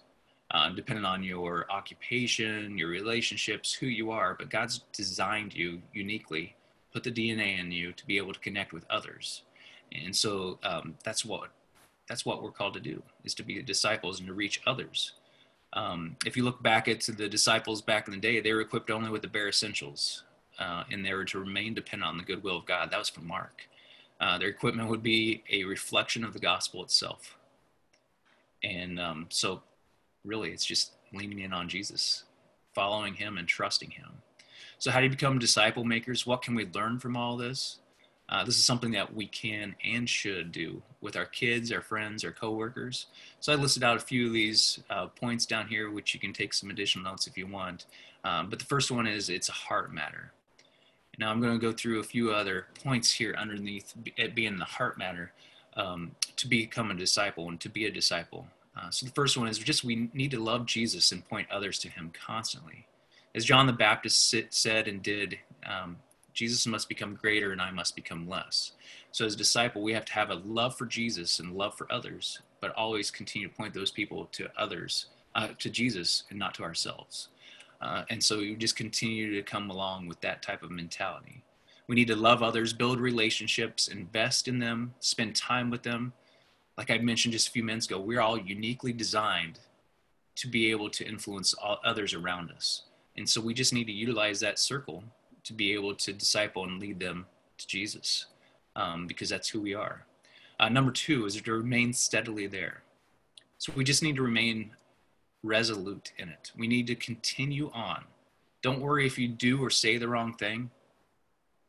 uh, 0.52 0.68
depending 0.70 1.04
on 1.04 1.22
your 1.22 1.66
occupation, 1.70 2.76
your 2.76 2.88
relationships, 2.88 3.72
who 3.72 3.86
you 3.86 4.10
are. 4.10 4.36
But 4.38 4.50
God's 4.50 4.82
designed 4.92 5.54
you 5.54 5.80
uniquely, 5.92 6.54
put 6.92 7.04
the 7.04 7.12
DNA 7.12 7.58
in 7.58 7.72
you 7.72 7.92
to 7.92 8.06
be 8.06 8.18
able 8.18 8.32
to 8.32 8.40
connect 8.40 8.72
with 8.72 8.84
others. 8.90 9.42
And 9.92 10.14
so 10.14 10.58
um, 10.62 10.96
that's 11.04 11.24
what 11.24 11.50
that's 12.08 12.26
what 12.26 12.42
we're 12.42 12.50
called 12.50 12.74
to 12.74 12.80
do 12.80 13.02
is 13.24 13.34
to 13.34 13.42
be 13.42 13.62
disciples 13.62 14.18
and 14.18 14.26
to 14.26 14.34
reach 14.34 14.60
others. 14.66 15.12
Um, 15.72 16.16
if 16.26 16.36
you 16.36 16.44
look 16.44 16.62
back 16.62 16.88
at 16.88 17.00
the 17.00 17.28
disciples 17.28 17.80
back 17.80 18.06
in 18.06 18.12
the 18.12 18.20
day, 18.20 18.40
they 18.40 18.52
were 18.52 18.60
equipped 18.60 18.90
only 18.90 19.10
with 19.10 19.22
the 19.22 19.28
bare 19.28 19.48
essentials, 19.48 20.24
uh, 20.58 20.84
and 20.90 21.04
they 21.04 21.14
were 21.14 21.24
to 21.26 21.38
remain 21.38 21.74
dependent 21.74 22.08
on 22.08 22.18
the 22.18 22.24
goodwill 22.24 22.58
of 22.58 22.66
God. 22.66 22.90
That 22.90 22.98
was 22.98 23.08
from 23.08 23.26
Mark. 23.26 23.68
Uh, 24.20 24.38
their 24.38 24.48
equipment 24.48 24.88
would 24.88 25.02
be 25.02 25.42
a 25.50 25.64
reflection 25.64 26.24
of 26.24 26.32
the 26.32 26.38
gospel 26.38 26.82
itself. 26.82 27.36
And 28.62 29.00
um, 29.00 29.26
so, 29.30 29.62
really, 30.24 30.50
it's 30.50 30.64
just 30.64 30.92
leaning 31.12 31.40
in 31.40 31.52
on 31.52 31.68
Jesus, 31.68 32.24
following 32.74 33.14
him, 33.14 33.38
and 33.38 33.48
trusting 33.48 33.90
him. 33.90 34.10
So, 34.82 34.90
how 34.90 34.98
do 34.98 35.04
you 35.04 35.10
become 35.10 35.38
disciple 35.38 35.84
makers? 35.84 36.26
What 36.26 36.42
can 36.42 36.56
we 36.56 36.66
learn 36.66 36.98
from 36.98 37.16
all 37.16 37.36
this? 37.36 37.78
Uh, 38.28 38.42
this 38.42 38.58
is 38.58 38.64
something 38.64 38.90
that 38.90 39.14
we 39.14 39.26
can 39.26 39.76
and 39.84 40.10
should 40.10 40.50
do 40.50 40.82
with 41.00 41.14
our 41.14 41.24
kids, 41.24 41.70
our 41.70 41.80
friends, 41.80 42.24
our 42.24 42.32
coworkers. 42.32 43.06
So 43.38 43.52
I 43.52 43.54
listed 43.54 43.84
out 43.84 43.96
a 43.96 44.00
few 44.00 44.26
of 44.26 44.32
these 44.32 44.80
uh, 44.90 45.06
points 45.06 45.46
down 45.46 45.68
here, 45.68 45.88
which 45.92 46.14
you 46.14 46.18
can 46.18 46.32
take 46.32 46.52
some 46.52 46.68
additional 46.68 47.04
notes 47.04 47.28
if 47.28 47.38
you 47.38 47.46
want. 47.46 47.86
Um, 48.24 48.50
but 48.50 48.58
the 48.58 48.64
first 48.64 48.90
one 48.90 49.06
is 49.06 49.30
it's 49.30 49.48
a 49.48 49.52
heart 49.52 49.94
matter. 49.94 50.32
Now 51.16 51.30
I'm 51.30 51.40
going 51.40 51.52
to 51.54 51.64
go 51.64 51.72
through 51.72 52.00
a 52.00 52.02
few 52.02 52.32
other 52.32 52.66
points 52.82 53.12
here 53.12 53.36
underneath 53.38 53.94
it 54.16 54.34
being 54.34 54.58
the 54.58 54.64
heart 54.64 54.98
matter 54.98 55.30
um, 55.76 56.16
to 56.34 56.48
become 56.48 56.90
a 56.90 56.94
disciple 56.94 57.48
and 57.48 57.60
to 57.60 57.68
be 57.68 57.86
a 57.86 57.90
disciple. 57.92 58.48
Uh, 58.76 58.90
so 58.90 59.06
the 59.06 59.12
first 59.12 59.36
one 59.36 59.46
is 59.46 59.58
just 59.58 59.84
we 59.84 60.10
need 60.12 60.32
to 60.32 60.42
love 60.42 60.66
Jesus 60.66 61.12
and 61.12 61.24
point 61.28 61.46
others 61.52 61.78
to 61.78 61.88
him 61.88 62.10
constantly. 62.12 62.88
As 63.34 63.44
John 63.44 63.66
the 63.66 63.72
Baptist 63.72 64.34
said 64.50 64.88
and 64.88 65.02
did, 65.02 65.38
um, 65.66 65.96
Jesus 66.34 66.66
must 66.66 66.88
become 66.88 67.14
greater 67.14 67.52
and 67.52 67.60
I 67.60 67.70
must 67.70 67.96
become 67.96 68.28
less. 68.28 68.72
So 69.10 69.24
as 69.24 69.34
a 69.34 69.38
disciple, 69.38 69.82
we 69.82 69.92
have 69.92 70.04
to 70.06 70.12
have 70.12 70.30
a 70.30 70.42
love 70.44 70.76
for 70.76 70.86
Jesus 70.86 71.38
and 71.38 71.52
love 71.54 71.76
for 71.76 71.90
others, 71.90 72.40
but 72.60 72.74
always 72.74 73.10
continue 73.10 73.48
to 73.48 73.54
point 73.54 73.74
those 73.74 73.90
people 73.90 74.26
to 74.32 74.48
others, 74.56 75.06
uh, 75.34 75.48
to 75.58 75.70
Jesus 75.70 76.24
and 76.30 76.38
not 76.38 76.54
to 76.54 76.62
ourselves. 76.62 77.28
Uh, 77.80 78.04
and 78.10 78.22
so 78.22 78.38
you 78.38 78.56
just 78.56 78.76
continue 78.76 79.34
to 79.34 79.42
come 79.42 79.70
along 79.70 80.06
with 80.06 80.20
that 80.20 80.42
type 80.42 80.62
of 80.62 80.70
mentality. 80.70 81.42
We 81.88 81.96
need 81.96 82.08
to 82.08 82.16
love 82.16 82.42
others, 82.42 82.72
build 82.72 83.00
relationships, 83.00 83.88
invest 83.88 84.46
in 84.46 84.58
them, 84.58 84.94
spend 85.00 85.34
time 85.34 85.68
with 85.68 85.82
them. 85.82 86.12
Like 86.78 86.90
I 86.90 86.98
mentioned 86.98 87.32
just 87.32 87.48
a 87.48 87.50
few 87.50 87.64
minutes 87.64 87.86
ago, 87.86 88.00
we're 88.00 88.20
all 88.20 88.38
uniquely 88.38 88.92
designed 88.92 89.58
to 90.36 90.48
be 90.48 90.70
able 90.70 90.88
to 90.90 91.06
influence 91.06 91.54
all 91.54 91.80
others 91.84 92.14
around 92.14 92.50
us. 92.50 92.84
And 93.16 93.28
so 93.28 93.40
we 93.40 93.54
just 93.54 93.72
need 93.72 93.86
to 93.86 93.92
utilize 93.92 94.40
that 94.40 94.58
circle 94.58 95.04
to 95.44 95.52
be 95.52 95.72
able 95.72 95.94
to 95.94 96.12
disciple 96.12 96.64
and 96.64 96.80
lead 96.80 96.98
them 96.98 97.26
to 97.58 97.66
Jesus 97.66 98.26
um, 98.76 99.06
because 99.06 99.28
that's 99.28 99.48
who 99.48 99.60
we 99.60 99.74
are. 99.74 100.06
Uh, 100.58 100.68
number 100.68 100.92
two 100.92 101.26
is 101.26 101.40
to 101.40 101.52
remain 101.52 101.92
steadily 101.92 102.46
there. 102.46 102.82
So 103.58 103.72
we 103.76 103.84
just 103.84 104.02
need 104.02 104.16
to 104.16 104.22
remain 104.22 104.70
resolute 105.42 106.12
in 106.18 106.28
it. 106.28 106.52
We 106.56 106.66
need 106.66 106.86
to 106.86 106.94
continue 106.94 107.70
on. 107.74 108.04
Don't 108.62 108.80
worry 108.80 109.06
if 109.06 109.18
you 109.18 109.28
do 109.28 109.62
or 109.62 109.70
say 109.70 109.98
the 109.98 110.08
wrong 110.08 110.34
thing. 110.34 110.70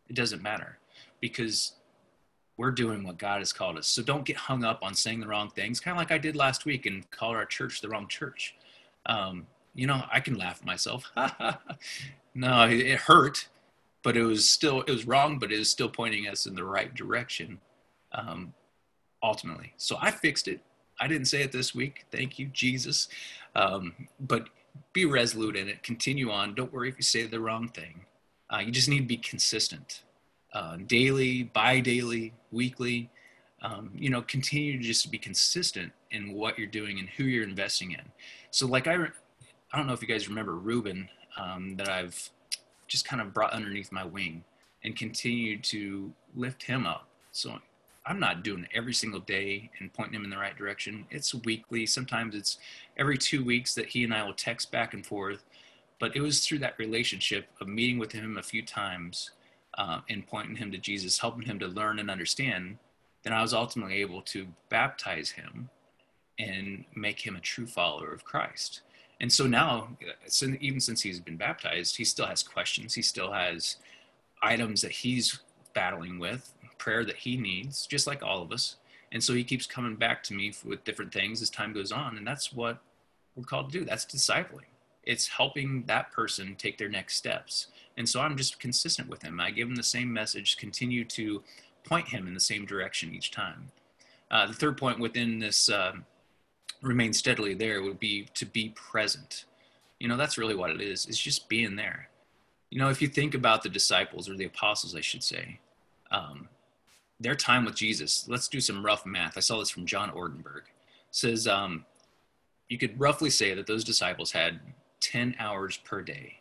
It 0.07 0.15
doesn't 0.15 0.43
matter 0.43 0.77
because 1.19 1.73
we're 2.57 2.71
doing 2.71 3.03
what 3.03 3.17
God 3.17 3.39
has 3.39 3.51
called 3.51 3.77
us. 3.77 3.87
So 3.87 4.03
don't 4.03 4.25
get 4.25 4.37
hung 4.37 4.63
up 4.63 4.79
on 4.83 4.93
saying 4.93 5.19
the 5.19 5.27
wrong 5.27 5.49
things, 5.49 5.79
kind 5.79 5.95
of 5.95 5.99
like 5.99 6.11
I 6.11 6.19
did 6.19 6.35
last 6.35 6.65
week 6.65 6.85
and 6.85 7.09
call 7.09 7.31
our 7.31 7.45
church 7.45 7.81
the 7.81 7.89
wrong 7.89 8.07
church. 8.07 8.55
Um, 9.07 9.47
you 9.75 9.87
know, 9.87 10.03
I 10.11 10.19
can 10.19 10.35
laugh 10.35 10.63
myself. 10.63 11.11
no, 12.35 12.63
it 12.69 12.99
hurt, 12.99 13.47
but 14.03 14.15
it 14.17 14.23
was 14.23 14.49
still 14.49 14.81
it 14.81 14.91
was 14.91 15.07
wrong, 15.07 15.39
but 15.39 15.51
it 15.51 15.57
was 15.57 15.69
still 15.69 15.89
pointing 15.89 16.27
us 16.27 16.45
in 16.45 16.55
the 16.55 16.63
right 16.63 16.93
direction, 16.93 17.59
um, 18.11 18.53
ultimately. 19.21 19.73
So 19.77 19.97
I 19.99 20.11
fixed 20.11 20.47
it. 20.47 20.61
I 20.99 21.07
didn't 21.07 21.27
say 21.27 21.41
it 21.41 21.51
this 21.51 21.73
week. 21.73 22.05
Thank 22.11 22.37
you, 22.37 22.47
Jesus. 22.47 23.07
Um, 23.55 23.93
but 24.19 24.49
be 24.93 25.05
resolute 25.05 25.55
in 25.55 25.67
it. 25.67 25.83
Continue 25.83 26.31
on. 26.31 26.53
Don't 26.55 26.71
worry 26.71 26.89
if 26.89 26.97
you 26.97 27.03
say 27.03 27.25
the 27.25 27.39
wrong 27.39 27.67
thing. 27.67 28.05
Uh, 28.49 28.59
you 28.59 28.71
just 28.71 28.89
need 28.89 28.99
to 28.99 29.05
be 29.05 29.17
consistent, 29.17 30.03
uh, 30.53 30.77
daily, 30.87 31.43
bi-daily, 31.43 32.33
weekly. 32.51 33.09
Um, 33.61 33.91
you 33.95 34.09
know, 34.09 34.21
continue 34.21 34.77
to 34.77 34.83
just 34.83 35.09
be 35.09 35.17
consistent 35.17 35.91
in 36.11 36.33
what 36.33 36.57
you're 36.57 36.67
doing 36.67 36.99
and 36.99 37.07
who 37.09 37.23
you're 37.23 37.47
investing 37.47 37.91
in. 37.91 38.01
So, 38.51 38.67
like 38.67 38.87
I, 38.87 39.07
I 39.73 39.77
don't 39.77 39.87
know 39.87 39.93
if 39.93 40.03
you 40.03 40.07
guys 40.07 40.29
remember 40.29 40.53
Ruben 40.53 41.09
um, 41.35 41.75
that 41.77 41.89
I've 41.89 42.29
just 42.87 43.05
kind 43.05 43.19
of 43.19 43.33
brought 43.33 43.53
underneath 43.53 43.91
my 43.91 44.05
wing 44.05 44.43
and 44.83 44.95
continued 44.95 45.63
to 45.65 46.13
lift 46.35 46.61
him 46.61 46.85
up. 46.85 47.07
So 47.31 47.57
I'm 48.05 48.19
not 48.19 48.43
doing 48.43 48.65
it 48.65 48.69
every 48.75 48.93
single 48.93 49.21
day 49.21 49.71
and 49.79 49.91
pointing 49.91 50.13
him 50.13 50.25
in 50.25 50.29
the 50.29 50.37
right 50.37 50.55
direction. 50.55 51.07
It's 51.09 51.33
weekly. 51.33 51.87
Sometimes 51.87 52.35
it's 52.35 52.59
every 52.97 53.17
two 53.17 53.43
weeks 53.43 53.73
that 53.73 53.87
he 53.87 54.03
and 54.03 54.13
I 54.13 54.23
will 54.23 54.35
text 54.35 54.71
back 54.71 54.93
and 54.93 55.03
forth. 55.03 55.43
But 55.99 56.15
it 56.15 56.21
was 56.21 56.45
through 56.45 56.59
that 56.59 56.77
relationship 56.77 57.47
of 57.59 57.67
meeting 57.67 57.97
with 57.97 58.11
him 58.11 58.37
a 58.37 58.43
few 58.43 58.63
times 58.63 59.31
uh, 59.75 60.01
and 60.07 60.27
pointing 60.27 60.57
him 60.57 60.71
to 60.71 60.77
Jesus, 60.77 61.17
helping 61.17 61.47
him 61.47 61.57
to 61.57 61.67
learn 61.67 61.97
and 61.97 62.11
understand, 62.11 62.77
then 63.23 63.33
I 63.33 63.41
was 63.41 63.55
ultimately 63.55 63.95
able 63.95 64.21
to 64.21 64.45
baptize 64.69 65.31
him 65.31 65.71
and 66.37 66.85
make 66.93 67.25
him 67.25 67.35
a 67.35 67.39
true 67.39 67.65
follower 67.65 68.13
of 68.13 68.23
Christ 68.23 68.81
and 69.23 69.31
so 69.31 69.47
now 69.47 69.87
even 70.59 70.81
since 70.81 71.01
he's 71.01 71.21
been 71.21 71.37
baptized 71.37 71.95
he 71.95 72.03
still 72.03 72.25
has 72.25 72.43
questions. 72.43 72.93
He 72.93 73.01
still 73.01 73.31
has 73.31 73.77
items 74.41 74.81
that 74.81 74.91
he's 74.91 75.39
battling 75.73 76.19
with 76.19 76.53
prayer 76.77 77.05
that 77.05 77.15
he 77.15 77.37
needs 77.37 77.87
just 77.87 78.05
like 78.05 78.21
all 78.21 78.41
of 78.41 78.51
us. 78.51 78.75
And 79.13 79.23
so 79.23 79.33
he 79.33 79.45
keeps 79.45 79.65
coming 79.65 79.95
back 79.95 80.23
to 80.23 80.33
me 80.33 80.53
with 80.65 80.83
different 80.83 81.13
things 81.13 81.41
as 81.41 81.49
time 81.49 81.71
goes 81.71 81.93
on. 81.93 82.17
And 82.17 82.27
that's 82.27 82.51
what 82.51 82.81
we're 83.37 83.45
called 83.45 83.71
to 83.71 83.79
do. 83.79 83.85
That's 83.85 84.05
discipling. 84.05 84.67
It's 85.03 85.27
helping 85.27 85.83
that 85.85 86.11
person 86.11 86.55
take 86.57 86.77
their 86.77 86.89
next 86.89 87.15
steps. 87.15 87.67
And 87.95 88.09
so 88.09 88.19
i'm 88.19 88.35
just 88.35 88.59
consistent 88.59 89.07
with 89.07 89.21
him. 89.21 89.39
I 89.39 89.51
give 89.51 89.69
him 89.69 89.75
the 89.75 89.83
same 89.83 90.11
message 90.11 90.57
continue 90.57 91.05
to 91.05 91.41
point 91.85 92.09
him 92.09 92.27
in 92.27 92.33
the 92.33 92.41
same 92.41 92.65
direction 92.65 93.15
each 93.15 93.31
time. 93.31 93.71
Uh, 94.29 94.47
the 94.47 94.53
third 94.53 94.77
point 94.77 94.99
within 94.99 95.39
this 95.39 95.69
uh, 95.69 95.93
remain 96.83 97.13
steadily 97.13 97.53
there 97.53 97.81
would 97.81 97.99
be 97.99 98.27
to 98.35 98.45
be 98.45 98.69
present. 98.75 99.45
You 99.99 100.07
know, 100.07 100.17
that's 100.17 100.37
really 100.37 100.55
what 100.55 100.69
it 100.69 100.81
is. 100.81 101.05
It's 101.05 101.17
just 101.17 101.49
being 101.49 101.75
there. 101.75 102.09
You 102.69 102.79
know, 102.79 102.89
if 102.89 103.01
you 103.01 103.07
think 103.07 103.33
about 103.33 103.63
the 103.63 103.69
disciples 103.69 104.29
or 104.29 104.35
the 104.35 104.45
apostles, 104.45 104.95
I 104.95 105.01
should 105.01 105.23
say, 105.23 105.59
um, 106.11 106.49
their 107.19 107.35
time 107.35 107.65
with 107.65 107.75
Jesus, 107.75 108.25
let's 108.27 108.47
do 108.47 108.59
some 108.59 108.85
rough 108.85 109.05
math. 109.05 109.37
I 109.37 109.41
saw 109.41 109.59
this 109.59 109.69
from 109.69 109.85
John 109.85 110.11
Ordenberg. 110.11 110.63
It 110.65 111.11
says 111.11 111.47
um, 111.47 111.85
you 112.67 112.77
could 112.77 112.99
roughly 112.99 113.29
say 113.29 113.53
that 113.53 113.67
those 113.67 113.83
disciples 113.83 114.31
had 114.31 114.59
10 114.99 115.35
hours 115.39 115.77
per 115.77 116.01
day 116.01 116.39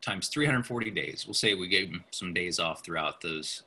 times 0.00 0.28
340 0.28 0.90
days. 0.90 1.24
We'll 1.26 1.34
say 1.34 1.54
we 1.54 1.68
gave 1.68 1.90
them 1.90 2.04
some 2.10 2.34
days 2.34 2.58
off 2.58 2.84
throughout 2.84 3.20
those 3.20 3.62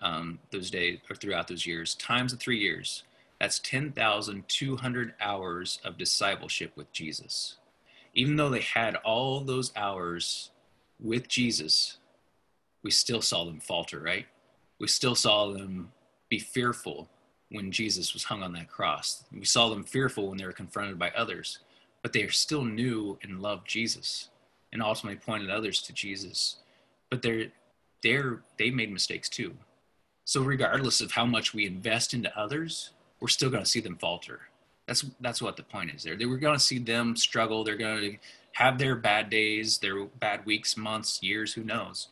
um, 0.00 0.38
those 0.50 0.70
days 0.70 0.98
or 1.08 1.16
throughout 1.16 1.48
those 1.48 1.64
years 1.64 1.94
times 1.94 2.32
the 2.32 2.38
three 2.38 2.58
years 2.58 3.04
that's 3.40 3.58
10,200 3.58 5.14
hours 5.20 5.80
of 5.84 5.98
discipleship 5.98 6.72
with 6.76 6.90
Jesus. 6.92 7.58
Even 8.14 8.36
though 8.36 8.48
they 8.48 8.60
had 8.60 8.96
all 8.96 9.40
those 9.40 9.72
hours 9.76 10.50
with 10.98 11.28
Jesus, 11.28 11.98
we 12.82 12.90
still 12.90 13.20
saw 13.20 13.44
them 13.44 13.60
falter, 13.60 14.00
right? 14.00 14.26
We 14.80 14.88
still 14.88 15.14
saw 15.14 15.52
them 15.52 15.92
be 16.28 16.38
fearful 16.38 17.08
when 17.50 17.70
Jesus 17.70 18.14
was 18.14 18.24
hung 18.24 18.42
on 18.42 18.52
that 18.54 18.68
cross. 18.68 19.24
We 19.32 19.44
saw 19.44 19.68
them 19.68 19.84
fearful 19.84 20.28
when 20.28 20.38
they 20.38 20.46
were 20.46 20.52
confronted 20.52 20.98
by 20.98 21.10
others, 21.10 21.58
but 22.02 22.12
they 22.12 22.26
still 22.28 22.64
knew 22.64 23.18
and 23.22 23.40
loved 23.40 23.68
Jesus 23.68 24.30
and 24.72 24.82
ultimately 24.82 25.18
pointed 25.18 25.50
others 25.50 25.82
to 25.82 25.92
Jesus. 25.92 26.56
But 27.10 27.22
they're, 27.22 27.46
they're, 28.02 28.40
they 28.58 28.70
made 28.70 28.92
mistakes 28.92 29.28
too. 29.28 29.54
So, 30.24 30.42
regardless 30.42 31.00
of 31.00 31.12
how 31.12 31.24
much 31.24 31.54
we 31.54 31.66
invest 31.66 32.12
into 32.12 32.36
others, 32.36 32.90
we're 33.20 33.28
still 33.28 33.50
going 33.50 33.64
to 33.64 33.68
see 33.68 33.80
them 33.80 33.96
falter. 33.96 34.40
That's 34.86 35.04
that's 35.20 35.42
what 35.42 35.56
the 35.56 35.62
point 35.62 35.92
is 35.94 36.04
there. 36.04 36.16
Were 36.28 36.36
going 36.36 36.56
to 36.56 36.62
see 36.62 36.78
them 36.78 37.16
struggle. 37.16 37.64
They're 37.64 37.76
going 37.76 38.12
to 38.12 38.16
have 38.52 38.78
their 38.78 38.94
bad 38.94 39.30
days, 39.30 39.78
their 39.78 40.04
bad 40.04 40.46
weeks, 40.46 40.76
months, 40.76 41.22
years, 41.22 41.52
who 41.52 41.64
knows. 41.64 42.08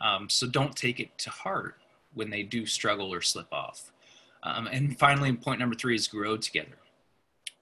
Um, 0.00 0.28
so 0.28 0.46
don't 0.46 0.76
take 0.76 1.00
it 1.00 1.16
to 1.18 1.30
heart 1.30 1.76
when 2.14 2.30
they 2.30 2.42
do 2.42 2.66
struggle 2.66 3.12
or 3.12 3.20
slip 3.20 3.52
off. 3.52 3.90
Um, 4.42 4.68
and 4.68 4.98
finally, 4.98 5.32
point 5.32 5.58
number 5.58 5.74
three 5.74 5.96
is 5.96 6.06
grow 6.06 6.36
together. 6.36 6.78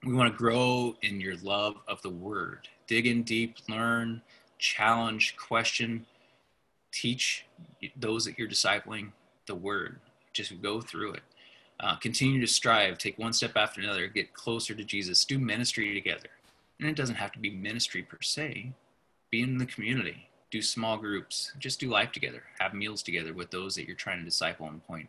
We 0.05 0.13
want 0.13 0.33
to 0.33 0.37
grow 0.37 0.97
in 1.03 1.21
your 1.21 1.37
love 1.43 1.77
of 1.89 2.03
the 2.03 2.11
word. 2.11 2.69
Dig 2.87 3.07
in 3.07 3.23
deep, 3.23 3.57
learn, 3.69 4.23
challenge, 4.59 5.37
question, 5.37 6.07
teach 6.93 7.47
those 7.97 8.25
that 8.25 8.39
you're 8.39 8.49
discipling 8.49 9.13
the 9.47 9.55
word. 9.55 9.99
Just 10.33 10.61
go 10.61 10.81
through 10.81 11.15
it. 11.15 11.23
Uh, 11.79 11.97
continue 11.97 12.41
to 12.41 12.47
strive, 12.47 12.97
take 12.97 13.19
one 13.19 13.33
step 13.33 13.53
after 13.57 13.81
another, 13.81 14.07
get 14.07 14.33
closer 14.33 14.75
to 14.75 14.83
Jesus, 14.83 15.25
do 15.25 15.39
ministry 15.39 15.93
together. 15.93 16.29
And 16.81 16.89
it 16.89 16.97
doesn't 16.97 17.17
have 17.17 17.33
to 17.33 17.39
be 17.39 17.51
ministry 17.51 18.03
per 18.03 18.19
se. 18.21 18.73
Be 19.31 19.43
in 19.43 19.59
the 19.59 19.67
community, 19.67 20.29
do 20.51 20.63
small 20.63 20.97
groups, 20.97 21.53
just 21.59 21.81
do 21.81 21.91
life 21.91 22.13
together, 22.13 22.45
have 22.59 22.75
meals 22.75 23.03
together 23.03 23.35
with 23.35 23.51
those 23.51 23.75
that 23.75 23.87
you're 23.87 23.97
trying 23.97 24.19
to 24.19 24.25
disciple 24.25 24.69
and 24.69 24.87
point 24.87 25.09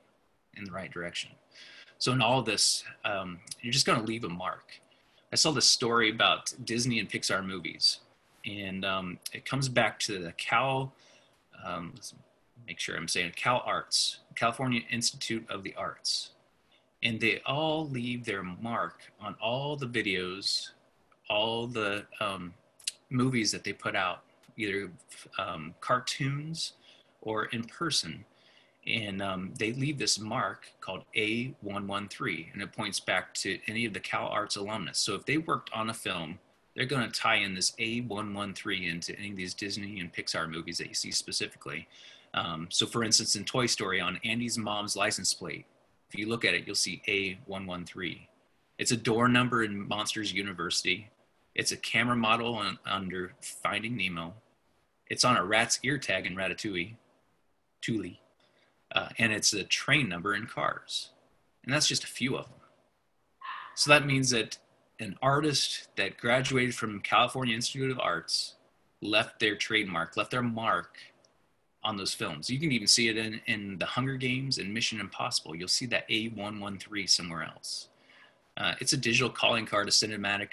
in 0.55 0.63
the 0.65 0.71
right 0.71 0.91
direction. 0.91 1.31
So, 1.99 2.11
in 2.11 2.21
all 2.21 2.41
this, 2.41 2.83
um, 3.05 3.39
you're 3.61 3.73
just 3.73 3.85
going 3.85 3.99
to 3.99 4.05
leave 4.05 4.23
a 4.23 4.29
mark. 4.29 4.79
I 5.31 5.35
saw 5.35 5.51
this 5.51 5.65
story 5.65 6.09
about 6.09 6.53
Disney 6.63 6.99
and 6.99 7.09
Pixar 7.09 7.45
movies, 7.45 7.99
and 8.45 8.85
um, 8.85 9.19
it 9.33 9.45
comes 9.45 9.69
back 9.69 9.99
to 9.99 10.19
the 10.19 10.31
Cal, 10.33 10.93
um, 11.63 11.93
make 12.65 12.79
sure 12.79 12.95
I'm 12.95 13.07
saying 13.07 13.33
Cal 13.35 13.61
Arts, 13.65 14.19
California 14.35 14.81
Institute 14.91 15.45
of 15.49 15.63
the 15.63 15.75
Arts. 15.75 16.31
And 17.07 17.19
they 17.19 17.41
all 17.45 17.87
leave 17.87 18.25
their 18.25 18.43
mark 18.43 19.01
on 19.21 19.35
all 19.41 19.75
the 19.75 19.87
videos, 19.87 20.71
all 21.29 21.67
the 21.67 22.05
um, 22.19 22.53
movies 23.09 23.51
that 23.51 23.63
they 23.63 23.73
put 23.73 23.95
out, 23.95 24.23
either 24.57 24.91
um, 25.39 25.73
cartoons 25.79 26.73
or 27.21 27.45
in 27.45 27.63
person 27.63 28.25
and 28.87 29.21
um, 29.21 29.53
they 29.59 29.73
leave 29.73 29.97
this 29.97 30.17
mark 30.17 30.71
called 30.79 31.03
A113, 31.15 32.53
and 32.53 32.61
it 32.61 32.71
points 32.71 32.99
back 32.99 33.33
to 33.35 33.59
any 33.67 33.85
of 33.85 33.93
the 33.93 33.99
Cal 33.99 34.27
Arts 34.27 34.55
alumnus. 34.55 34.97
So 34.97 35.13
if 35.15 35.25
they 35.25 35.37
worked 35.37 35.69
on 35.73 35.89
a 35.89 35.93
film, 35.93 36.39
they're 36.73 36.85
going 36.85 37.09
to 37.09 37.19
tie 37.19 37.35
in 37.35 37.53
this 37.53 37.71
A113 37.71 38.89
into 38.89 39.17
any 39.19 39.31
of 39.31 39.35
these 39.35 39.53
Disney 39.53 39.99
and 39.99 40.13
Pixar 40.13 40.49
movies 40.49 40.77
that 40.77 40.87
you 40.87 40.93
see 40.93 41.11
specifically. 41.11 41.87
Um, 42.33 42.67
so, 42.69 42.85
for 42.85 43.03
instance, 43.03 43.35
in 43.35 43.43
Toy 43.43 43.65
Story, 43.65 43.99
on 43.99 44.19
Andy's 44.23 44.57
mom's 44.57 44.95
license 44.95 45.33
plate, 45.33 45.65
if 46.09 46.17
you 46.17 46.27
look 46.27 46.45
at 46.45 46.53
it, 46.53 46.65
you'll 46.65 46.75
see 46.75 47.01
A113. 47.07 48.27
It's 48.77 48.91
a 48.91 48.97
door 48.97 49.27
number 49.27 49.63
in 49.63 49.87
Monsters 49.87 50.33
University. 50.33 51.09
It's 51.55 51.71
a 51.71 51.77
camera 51.77 52.15
model 52.15 52.55
on, 52.55 52.79
under 52.85 53.33
Finding 53.41 53.97
Nemo. 53.97 54.35
It's 55.09 55.25
on 55.25 55.37
a 55.37 55.43
rat's 55.43 55.79
ear 55.83 55.97
tag 55.97 56.25
in 56.25 56.35
Ratatouille. 56.35 56.95
Thule 57.83 58.17
uh, 58.93 59.09
and 59.17 59.31
it's 59.31 59.53
a 59.53 59.63
train 59.63 60.09
number 60.09 60.33
in 60.33 60.47
cars. 60.47 61.09
And 61.63 61.73
that's 61.73 61.87
just 61.87 62.03
a 62.03 62.07
few 62.07 62.37
of 62.37 62.45
them. 62.45 62.53
So 63.75 63.91
that 63.91 64.05
means 64.05 64.29
that 64.31 64.57
an 64.99 65.17
artist 65.21 65.89
that 65.97 66.17
graduated 66.17 66.73
from 66.73 67.01
California 67.01 67.55
Institute 67.55 67.91
of 67.91 67.99
Arts 67.99 68.55
left 69.01 69.39
their 69.39 69.55
trademark, 69.55 70.17
left 70.17 70.31
their 70.31 70.41
mark 70.41 70.97
on 71.87 71.95
those 71.95 72.13
films. 72.13 72.49
You 72.49 72.59
can 72.59 72.73
even 72.73 72.87
see 72.87 73.07
it 73.07 73.17
in, 73.17 73.39
in 73.45 73.77
the 73.77 73.85
Hunger 73.85 74.17
Games 74.17 74.57
and 74.57 74.73
Mission 74.73 74.99
Impossible. 74.99 75.55
You'll 75.55 75.69
see 75.69 75.85
that 75.87 76.07
A113 76.09 77.09
somewhere 77.09 77.43
else. 77.43 77.87
Uh, 78.57 78.73
it's 78.81 78.91
a 78.91 78.97
digital 78.97 79.29
calling 79.29 79.65
card, 79.65 79.87
a 79.87 79.91
cinematic 79.91 80.49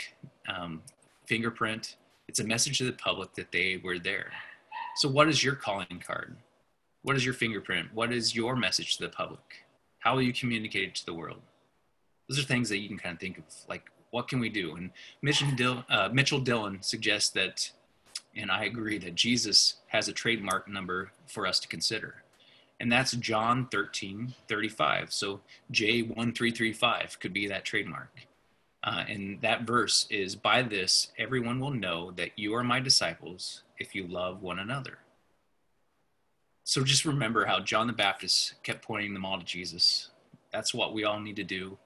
um, 0.48 0.80
fingerprint. 1.26 1.96
It's 2.28 2.38
a 2.38 2.44
message 2.44 2.78
to 2.78 2.84
the 2.84 2.92
public 2.92 3.34
that 3.34 3.50
they 3.50 3.80
were 3.82 3.98
there. 3.98 4.30
So, 4.96 5.08
what 5.08 5.28
is 5.28 5.42
your 5.42 5.56
calling 5.56 6.02
card? 6.06 6.36
What 7.02 7.16
is 7.16 7.24
your 7.24 7.34
fingerprint? 7.34 7.88
What 7.92 8.12
is 8.12 8.34
your 8.34 8.54
message 8.54 8.96
to 8.96 9.02
the 9.02 9.08
public? 9.08 9.64
How 9.98 10.14
will 10.14 10.22
you 10.22 10.32
communicate 10.32 10.88
it 10.88 10.94
to 10.96 11.06
the 11.06 11.14
world? 11.14 11.40
Those 12.28 12.38
are 12.38 12.42
things 12.44 12.68
that 12.68 12.78
you 12.78 12.88
can 12.88 12.98
kind 12.98 13.14
of 13.14 13.20
think 13.20 13.38
of, 13.38 13.44
like, 13.68 13.90
what 14.10 14.28
can 14.28 14.38
we 14.38 14.50
do? 14.50 14.76
And 14.76 14.90
Mitchell, 15.20 15.84
uh, 15.88 16.10
Mitchell 16.12 16.38
Dillon 16.38 16.78
suggests 16.80 17.30
that, 17.30 17.70
and 18.36 18.50
I 18.50 18.64
agree, 18.64 18.98
that 18.98 19.14
Jesus 19.14 19.74
has 19.88 20.08
a 20.08 20.12
trademark 20.12 20.68
number 20.68 21.10
for 21.26 21.46
us 21.46 21.60
to 21.60 21.68
consider. 21.68 22.22
And 22.80 22.90
that's 22.90 23.12
John 23.12 23.68
13, 23.70 24.34
35. 24.48 25.12
So 25.12 25.40
J1335 25.72 27.20
could 27.20 27.32
be 27.32 27.46
that 27.48 27.64
trademark. 27.64 28.26
Uh, 28.82 29.04
and 29.08 29.40
that 29.40 29.62
verse 29.62 30.06
is 30.10 30.36
By 30.36 30.62
this, 30.62 31.08
everyone 31.16 31.58
will 31.60 31.70
know 31.70 32.10
that 32.12 32.38
you 32.38 32.54
are 32.54 32.64
my 32.64 32.80
disciples 32.80 33.62
if 33.78 33.94
you 33.94 34.06
love 34.06 34.42
one 34.42 34.58
another. 34.58 34.98
So 36.64 36.82
just 36.82 37.04
remember 37.04 37.46
how 37.46 37.60
John 37.60 37.86
the 37.86 37.92
Baptist 37.92 38.54
kept 38.62 38.82
pointing 38.82 39.14
them 39.14 39.24
all 39.24 39.38
to 39.38 39.44
Jesus. 39.44 40.10
That's 40.52 40.74
what 40.74 40.94
we 40.94 41.04
all 41.04 41.20
need 41.20 41.36
to 41.36 41.44
do. 41.44 41.78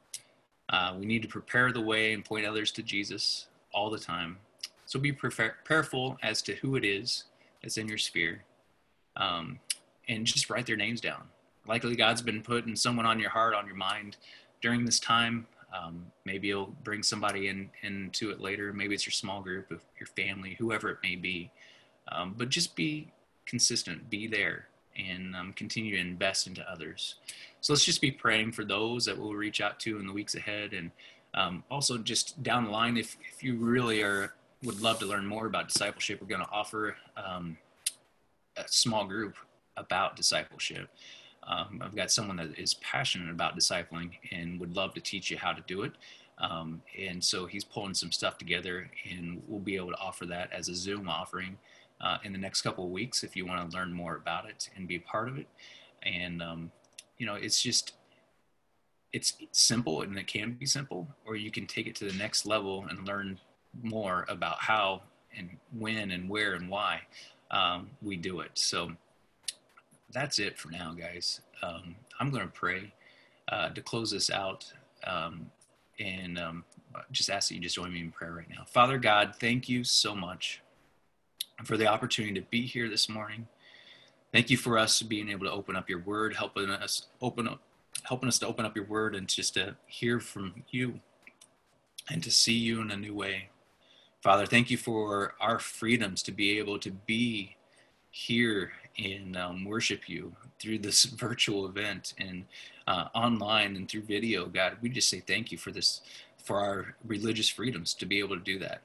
Uh, 0.69 0.95
we 0.99 1.07
need 1.07 1.23
to 1.23 1.29
prepare 1.29 1.73
the 1.73 1.81
way 1.81 2.13
and 2.13 2.25
point 2.25 2.47
others 2.47 2.73
to 2.73 2.83
Jesus 2.83 3.47
all 3.73 3.91
the 3.91 3.99
time. 3.99 4.39
So 4.89 4.99
be 4.99 5.13
prayerful 5.13 6.17
as 6.23 6.41
to 6.41 6.55
who 6.55 6.75
it 6.75 6.83
is 6.83 7.25
that's 7.63 7.77
in 7.77 7.89
your 7.89 7.99
sphere, 7.99 8.45
um, 9.17 9.61
and 10.09 10.25
just 10.25 10.49
write 10.49 10.65
their 10.65 10.79
names 10.79 11.03
down. 11.03 11.25
Likely, 11.67 11.95
God's 11.95 12.23
been 12.23 12.43
putting 12.43 12.75
someone 12.75 13.05
on 13.05 13.21
your 13.21 13.29
heart, 13.29 13.53
on 13.53 13.67
your 13.67 13.77
mind 13.77 14.17
during 14.63 14.87
this 14.87 14.99
time. 14.99 15.47
Um, 15.79 16.07
maybe 16.25 16.49
you'll 16.49 16.75
bring 16.85 17.03
somebody 17.03 17.49
in 17.49 17.69
into 17.83 18.31
it 18.31 18.41
later. 18.41 18.73
Maybe 18.73 18.95
it's 18.95 19.05
your 19.05 19.13
small 19.13 19.43
group, 19.43 19.71
of 19.71 19.83
your 20.01 20.07
family, 20.07 20.57
whoever 20.59 20.89
it 20.89 20.99
may 21.03 21.17
be. 21.17 21.51
Um, 22.11 22.35
but 22.39 22.49
just 22.49 22.75
be 22.75 23.13
consistent, 23.45 24.09
be 24.09 24.27
there, 24.27 24.69
and 24.97 25.37
um, 25.37 25.53
continue 25.53 25.97
to 25.97 26.01
invest 26.01 26.47
into 26.47 26.63
others. 26.63 27.17
So 27.61 27.75
let's 27.75 27.85
just 27.85 28.01
be 28.01 28.11
praying 28.11 28.53
for 28.53 28.65
those 28.65 29.05
that 29.05 29.19
we'll 29.19 29.35
reach 29.35 29.61
out 29.61 29.79
to 29.81 29.99
in 29.99 30.07
the 30.07 30.15
weeks 30.15 30.35
ahead, 30.35 30.73
and 30.73 30.93
um, 31.35 31.63
also 31.71 31.99
just 31.99 32.43
down 32.43 32.65
the 32.65 32.71
line, 32.71 32.97
if 32.97 33.19
if 33.31 33.45
you 33.45 33.57
really 33.57 34.01
are 34.01 34.33
would 34.63 34.81
love 34.81 34.99
to 34.99 35.07
learn 35.07 35.27
more 35.27 35.47
about 35.47 35.69
discipleship, 35.69 36.21
we're 36.21 36.27
going 36.27 36.45
to 36.45 36.51
offer 36.51 36.97
um, 37.17 37.57
a 38.57 38.65
small 38.67 39.05
group 39.05 39.37
about 39.77 40.17
discipleship. 40.17 40.89
Um, 41.47 41.81
I've 41.83 41.95
got 41.95 42.11
someone 42.11 42.37
that 42.37 42.59
is 42.59 42.75
passionate 42.75 43.31
about 43.31 43.57
discipling 43.57 44.11
and 44.33 44.59
would 44.61 44.75
love 44.75 44.95
to 44.95 45.01
teach 45.01 45.31
you 45.31 45.39
how 45.39 45.53
to 45.53 45.63
do 45.67 45.83
it. 45.83 45.93
Um, 46.39 46.83
and 46.99 47.23
so 47.23 47.47
he's 47.47 47.65
pulling 47.65 47.95
some 47.95 48.13
stuff 48.13 48.39
together, 48.39 48.91
and 49.11 49.43
we'll 49.47 49.61
be 49.61 49.77
able 49.77 49.91
to 49.91 49.99
offer 49.99 50.27
that 50.27 50.53
as 50.53 50.69
a 50.69 50.75
Zoom 50.75 51.09
offering 51.09 51.57
uh, 52.01 52.19
in 52.23 52.33
the 52.33 52.39
next 52.39 52.63
couple 52.63 52.85
of 52.85 52.91
weeks 52.91 53.25
if 53.25 53.35
you 53.35 53.47
want 53.47 53.69
to 53.69 53.77
learn 53.77 53.93
more 53.93 54.17
about 54.17 54.49
it 54.49 54.71
and 54.77 54.87
be 54.87 54.97
a 54.97 55.01
part 55.01 55.29
of 55.29 55.39
it. 55.39 55.49
And, 56.03 56.43
um, 56.43 56.71
you 57.17 57.27
know, 57.27 57.35
it's 57.35 57.61
just, 57.61 57.95
it's 59.13 59.35
simple 59.53 60.03
and 60.03 60.17
it 60.17 60.27
can 60.27 60.53
be 60.53 60.67
simple, 60.67 61.09
or 61.27 61.35
you 61.35 61.51
can 61.51 61.67
take 61.67 61.87
it 61.87 61.97
to 61.97 62.05
the 62.05 62.17
next 62.17 62.47
level 62.47 62.87
and 62.89 63.07
learn 63.07 63.41
more 63.83 64.27
about 64.29 64.59
how 64.59 65.03
and 65.37 65.51
when 65.77 66.11
and 66.11 66.29
where 66.29 66.55
and 66.55 66.69
why 66.69 67.01
um, 67.51 67.91
we 68.03 68.17
do 68.17 68.41
it. 68.41 68.51
So 68.55 68.93
that's 70.13 70.39
it 70.39 70.59
for 70.59 70.71
now, 70.71 70.93
guys. 70.93 71.41
Um, 71.63 71.97
I'm 72.19 72.31
going 72.31 72.45
to 72.45 72.53
pray 72.53 72.93
uh, 73.51 73.71
to 73.71 73.81
close 73.81 74.11
this 74.11 74.31
out 74.31 74.71
um, 75.05 75.51
and 75.99 76.39
um, 76.39 76.65
just 77.13 77.31
ask 77.31 77.49
that 77.49 77.55
you 77.55 77.61
just 77.61 77.77
join 77.77 77.93
me 77.93 78.01
in 78.01 78.11
prayer 78.11 78.33
right 78.33 78.49
now. 78.49 78.65
Father 78.67 78.99
God, 78.99 79.35
thank 79.41 79.69
you 79.69 79.85
so 79.85 80.15
much 80.15 80.63
for 81.65 81.77
the 81.77 81.87
opportunity 81.87 82.35
to 82.41 82.47
be 82.51 82.67
here 82.67 82.89
this 82.89 83.09
morning. 83.09 83.47
Thank 84.33 84.51
you 84.51 84.57
for 84.57 84.79
us 84.79 85.03
being 85.03 85.29
able 85.31 85.47
to 85.47 85.53
open 85.53 85.75
up 85.75 85.89
your 85.89 86.01
word, 86.01 86.35
helping 86.37 86.69
us 86.71 87.07
open 87.21 87.49
up, 87.49 87.61
helping 88.05 88.29
us 88.29 88.39
to 88.41 88.47
open 88.47 88.65
up 88.65 88.77
your 88.77 88.85
word 88.85 89.15
and 89.15 89.27
just 89.27 89.55
to 89.55 89.77
hear 89.87 90.21
from 90.21 90.63
you 90.71 91.01
and 92.11 92.23
to 92.23 92.31
see 92.31 92.55
you 92.55 92.81
in 92.81 92.91
a 92.91 92.97
new 92.97 93.15
way. 93.15 93.49
Father, 94.21 94.47
thank 94.47 94.69
you 94.69 94.77
for 94.77 95.35
our 95.41 95.61
freedoms 95.61 96.25
to 96.25 96.33
be 96.33 96.59
able 96.59 96.79
to 96.81 96.91
be 96.91 97.57
here 98.11 98.73
and 98.99 99.37
um, 99.37 99.65
worship 99.65 100.09
you 100.09 100.35
through 100.59 100.79
this 100.79 101.05
virtual 101.05 101.67
event 101.67 102.15
and 102.19 102.45
uh, 102.89 103.07
online 103.15 103.77
and 103.77 103.89
through 103.89 104.03
video. 104.03 104.47
God, 104.47 104.77
we 104.81 104.89
just 104.89 105.09
say 105.09 105.21
thank 105.21 105.53
you 105.53 105.59
for 105.59 105.71
this, 105.71 106.01
for 106.37 106.59
our 106.59 106.97
religious 107.07 107.49
freedoms 107.49 107.95
to 107.95 108.07
be 108.07 108.19
able 108.19 108.37
to 108.37 108.43
do 108.43 108.59
that. 108.59 108.83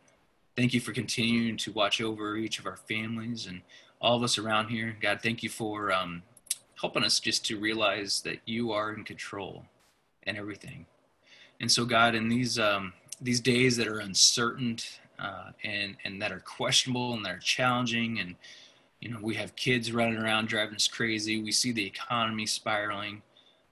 Thank 0.56 0.72
you 0.72 0.80
for 0.80 0.92
continuing 0.92 1.58
to 1.58 1.72
watch 1.72 2.00
over 2.00 2.38
each 2.38 2.60
of 2.60 2.68
our 2.68 2.78
families 2.78 3.48
and 3.48 3.62
all 4.00 4.16
of 4.16 4.22
us 4.24 4.38
around 4.38 4.68
here. 4.68 4.96
God, 5.02 5.20
thank 5.24 5.42
you 5.42 5.50
for 5.50 5.92
um, 5.92 6.22
helping 6.80 7.04
us 7.04 7.20
just 7.20 7.44
to 7.48 7.60
realize 7.60 8.22
that 8.22 8.38
you 8.46 8.72
are 8.72 8.94
in 8.94 9.04
control 9.04 9.66
and 10.28 10.38
everything. 10.38 10.86
And 11.60 11.72
so, 11.72 11.86
God, 11.86 12.14
in 12.14 12.30
these 12.30 12.60
um, 12.60 12.94
these 13.22 13.40
days 13.40 13.78
that 13.78 13.88
are 13.88 14.00
uncertain 14.00 14.78
uh, 15.24 15.52
and 15.64 15.96
and 16.06 16.22
that 16.22 16.32
are 16.32 16.40
questionable 16.40 17.14
and 17.14 17.26
that 17.26 17.32
are 17.32 17.40
challenging, 17.40 18.20
and 18.20 18.36
you 19.04 19.10
know, 19.10 19.20
we 19.22 19.36
have 19.36 19.54
kids 19.58 19.92
running 19.92 20.18
around 20.18 20.48
driving 20.48 20.76
us 20.76 20.88
crazy. 20.88 21.42
We 21.42 21.52
see 21.52 21.74
the 21.74 21.86
economy 21.86 22.46
spiraling. 22.46 23.22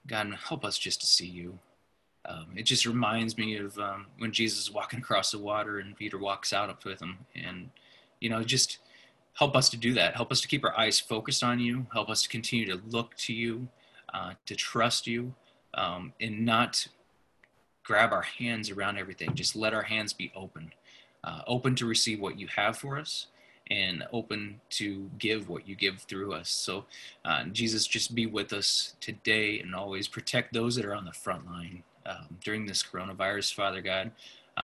God, 0.06 0.30
help 0.48 0.62
us 0.62 0.76
just 0.76 1.00
to 1.00 1.06
see 1.06 1.26
you. 1.26 1.58
Um, 2.26 2.48
it 2.54 2.64
just 2.64 2.84
reminds 2.84 3.38
me 3.38 3.56
of 3.56 3.78
um, 3.78 4.06
when 4.18 4.30
Jesus 4.30 4.60
is 4.60 4.70
walking 4.70 4.98
across 4.98 5.30
the 5.30 5.38
water 5.38 5.78
and 5.78 5.96
Peter 5.96 6.18
walks 6.18 6.52
out 6.52 6.84
with 6.84 7.00
him. 7.00 7.18
And, 7.34 7.70
you 8.20 8.28
know, 8.28 8.42
just 8.42 8.78
help 9.32 9.56
us 9.56 9.70
to 9.70 9.78
do 9.78 9.94
that. 9.94 10.14
Help 10.14 10.30
us 10.30 10.40
to 10.42 10.48
keep 10.48 10.64
our 10.64 10.78
eyes 10.78 11.00
focused 11.00 11.42
on 11.42 11.58
you. 11.58 11.86
Help 11.92 12.10
us 12.10 12.22
to 12.22 12.28
continue 12.28 12.66
to 12.66 12.80
look 12.90 13.16
to 13.16 13.32
you, 13.32 13.68
uh, 14.12 14.34
to 14.44 14.54
trust 14.54 15.06
you, 15.06 15.34
um, 15.74 16.12
and 16.20 16.44
not 16.44 16.86
grab 17.84 18.12
our 18.12 18.22
hands 18.22 18.70
around 18.70 18.98
everything. 18.98 19.34
Just 19.34 19.56
let 19.56 19.72
our 19.72 19.82
hands 19.82 20.12
be 20.12 20.30
open, 20.36 20.72
uh, 21.24 21.42
open 21.46 21.74
to 21.76 21.86
receive 21.86 22.20
what 22.20 22.38
you 22.38 22.46
have 22.48 22.76
for 22.76 22.98
us 22.98 23.28
and 23.70 24.04
open 24.12 24.60
to 24.68 25.10
give 25.18 25.48
what 25.48 25.66
you 25.66 25.74
give 25.74 26.00
through 26.00 26.32
us. 26.32 26.50
So, 26.50 26.84
uh, 27.24 27.44
Jesus, 27.52 27.86
just 27.86 28.14
be 28.14 28.26
with 28.26 28.52
us 28.52 28.94
today 29.00 29.60
and 29.60 29.74
always 29.74 30.08
protect 30.08 30.52
those 30.52 30.74
that 30.76 30.84
are 30.84 30.94
on 30.94 31.04
the 31.04 31.12
front 31.12 31.46
line 31.46 31.82
um, 32.04 32.36
during 32.44 32.66
this 32.66 32.82
coronavirus, 32.82 33.54
Father 33.54 33.80
God. 33.80 34.10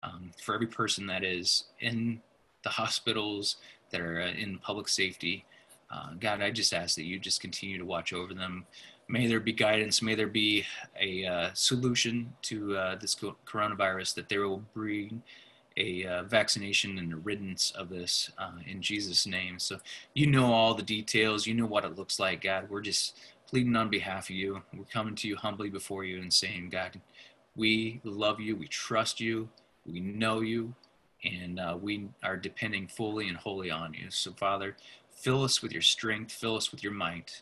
um, 0.03 0.31
for 0.41 0.55
every 0.55 0.67
person 0.67 1.07
that 1.07 1.23
is 1.23 1.65
in 1.79 2.21
the 2.63 2.69
hospitals 2.69 3.57
that 3.91 4.01
are 4.01 4.21
uh, 4.21 4.31
in 4.31 4.57
public 4.59 4.87
safety. 4.87 5.45
Uh, 5.91 6.11
God, 6.19 6.41
I 6.41 6.51
just 6.51 6.73
ask 6.73 6.95
that 6.95 7.05
you 7.05 7.19
just 7.19 7.41
continue 7.41 7.77
to 7.77 7.85
watch 7.85 8.13
over 8.13 8.33
them. 8.33 8.65
May 9.07 9.25
there 9.25 9.39
be 9.39 9.53
guidance. 9.53 10.01
May 10.01 10.13
there 10.13 10.27
be 10.27 10.63
a 10.99 11.25
uh, 11.25 11.49
solution 11.53 12.31
to 12.43 12.77
uh, 12.77 12.95
this 12.95 13.15
coronavirus, 13.15 14.13
that 14.15 14.29
they 14.29 14.37
will 14.37 14.63
bring 14.75 15.23
a 15.79 16.05
uh, 16.05 16.23
vaccination 16.23 16.97
and 16.99 17.13
a 17.13 17.17
riddance 17.17 17.71
of 17.71 17.89
this 17.89 18.29
uh, 18.37 18.51
in 18.67 18.81
Jesus' 18.81 19.25
name. 19.25 19.57
So 19.57 19.79
you 20.13 20.27
know 20.27 20.53
all 20.53 20.75
the 20.75 20.83
details. 20.83 21.47
You 21.47 21.55
know 21.55 21.65
what 21.65 21.85
it 21.85 21.97
looks 21.97 22.19
like, 22.19 22.41
God. 22.41 22.69
We're 22.69 22.81
just 22.81 23.17
pleading 23.47 23.75
on 23.75 23.89
behalf 23.89 24.29
of 24.29 24.35
you. 24.35 24.61
We're 24.77 24.83
coming 24.83 25.15
to 25.15 25.27
you 25.27 25.35
humbly 25.35 25.69
before 25.69 26.03
you 26.03 26.21
and 26.21 26.31
saying, 26.31 26.69
God, 26.69 26.99
we 27.55 28.01
love 28.03 28.39
you. 28.39 28.55
We 28.55 28.67
trust 28.67 29.19
you. 29.19 29.49
We 29.85 30.01
know 30.01 30.41
you. 30.41 30.75
And 31.23 31.59
uh, 31.59 31.77
we 31.81 32.09
are 32.23 32.37
depending 32.37 32.87
fully 32.87 33.27
and 33.27 33.37
wholly 33.37 33.71
on 33.71 33.93
you. 33.93 34.11
So, 34.11 34.31
Father, 34.31 34.75
fill 35.11 35.43
us 35.43 35.61
with 35.61 35.71
your 35.71 35.81
strength, 35.81 36.31
fill 36.31 36.55
us 36.55 36.71
with 36.71 36.83
your 36.83 36.93
might, 36.93 37.41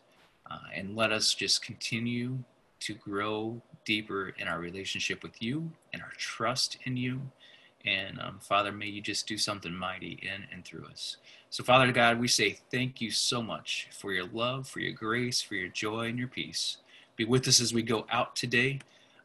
uh, 0.49 0.57
and 0.73 0.95
let 0.95 1.11
us 1.11 1.33
just 1.33 1.63
continue 1.63 2.39
to 2.79 2.93
grow 2.93 3.61
deeper 3.85 4.33
in 4.37 4.47
our 4.47 4.59
relationship 4.59 5.21
with 5.23 5.41
you 5.41 5.71
and 5.93 6.01
our 6.01 6.11
trust 6.17 6.77
in 6.85 6.97
you. 6.97 7.21
And 7.85 8.19
um, 8.19 8.39
Father, 8.41 8.71
may 8.71 8.87
you 8.87 9.01
just 9.01 9.27
do 9.27 9.37
something 9.37 9.73
mighty 9.73 10.19
in 10.21 10.43
and 10.51 10.65
through 10.65 10.85
us. 10.85 11.17
So, 11.49 11.63
Father 11.63 11.91
God, 11.91 12.19
we 12.19 12.27
say 12.27 12.59
thank 12.71 12.99
you 12.99 13.11
so 13.11 13.41
much 13.41 13.87
for 13.91 14.11
your 14.11 14.25
love, 14.33 14.67
for 14.67 14.79
your 14.79 14.93
grace, 14.93 15.41
for 15.41 15.55
your 15.55 15.69
joy, 15.69 16.07
and 16.07 16.19
your 16.19 16.27
peace. 16.27 16.77
Be 17.15 17.25
with 17.25 17.47
us 17.47 17.61
as 17.61 17.73
we 17.73 17.81
go 17.81 18.05
out 18.11 18.35
today 18.35 18.79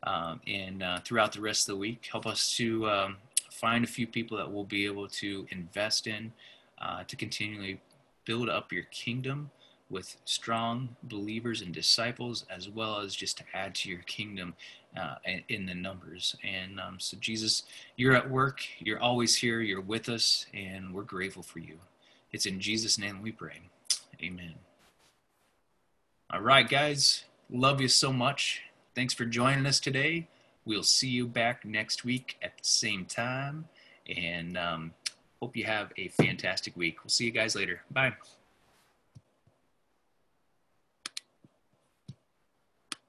um, 0.05 0.41
and 0.47 0.83
uh, 0.83 1.01
throughout 1.01 1.33
the 1.33 1.41
rest 1.41 1.69
of 1.69 1.75
the 1.75 1.81
week. 1.81 2.09
Help 2.11 2.27
us 2.27 2.57
to 2.57 2.89
um, 2.89 3.17
find 3.51 3.85
a 3.85 3.89
few 3.89 4.07
people 4.07 4.37
that 4.37 4.51
we'll 4.51 4.65
be 4.65 4.87
able 4.87 5.09
to 5.09 5.47
invest 5.51 6.07
in 6.07 6.33
uh, 6.81 7.05
to 7.05 7.17
continually 7.17 7.81
build 8.25 8.49
up 8.49 8.73
your 8.73 8.85
kingdom 8.85 9.51
with 9.91 10.17
strong 10.25 10.97
believers 11.03 11.61
and 11.61 11.75
disciples, 11.75 12.47
as 12.49 12.69
well 12.69 13.01
as 13.01 13.15
just 13.15 13.37
to 13.39 13.45
add 13.53 13.75
to 13.75 13.91
your 13.91 14.01
kingdom 14.01 14.55
uh, 14.97 15.15
in 15.49 15.67
the 15.67 15.75
numbers. 15.75 16.37
And 16.45 16.79
um, 16.81 16.97
so, 16.99 17.17
Jesus, 17.21 17.65
you're 17.97 18.15
at 18.15 18.31
work. 18.31 18.65
You're 18.79 19.01
always 19.01 19.37
here. 19.37 19.61
You're 19.61 19.81
with 19.81 20.09
us, 20.09 20.47
and 20.53 20.93
we're 20.93 21.03
grateful 21.03 21.43
for 21.43 21.59
you. 21.59 21.79
It's 22.33 22.47
in 22.47 22.61
Jesus' 22.61 22.99
name 22.99 23.23
we 23.23 23.33
pray. 23.33 23.61
Amen. 24.23 24.55
All 26.31 26.41
right, 26.41 26.69
guys. 26.69 27.25
Love 27.51 27.81
you 27.81 27.89
so 27.89 28.13
much. 28.13 28.63
Thanks 28.95 29.13
for 29.13 29.25
joining 29.25 29.67
us 29.67 29.81
today. 29.81 30.29
We'll 30.65 30.83
see 30.83 31.09
you 31.09 31.27
back 31.27 31.65
next 31.65 32.05
week 32.05 32.37
at 32.43 32.57
the 32.57 32.65
same 32.65 33.05
time. 33.05 33.67
And 34.17 34.57
um, 34.57 34.95
hope 35.41 35.57
you 35.57 35.65
have 35.65 35.93
a 35.97 36.09
fantastic 36.09 36.77
week. 36.77 37.03
We'll 37.03 37.11
see 37.11 37.25
you 37.25 37.33
guys 37.33 37.55
later. 37.55 37.83
Bye. 37.91 38.15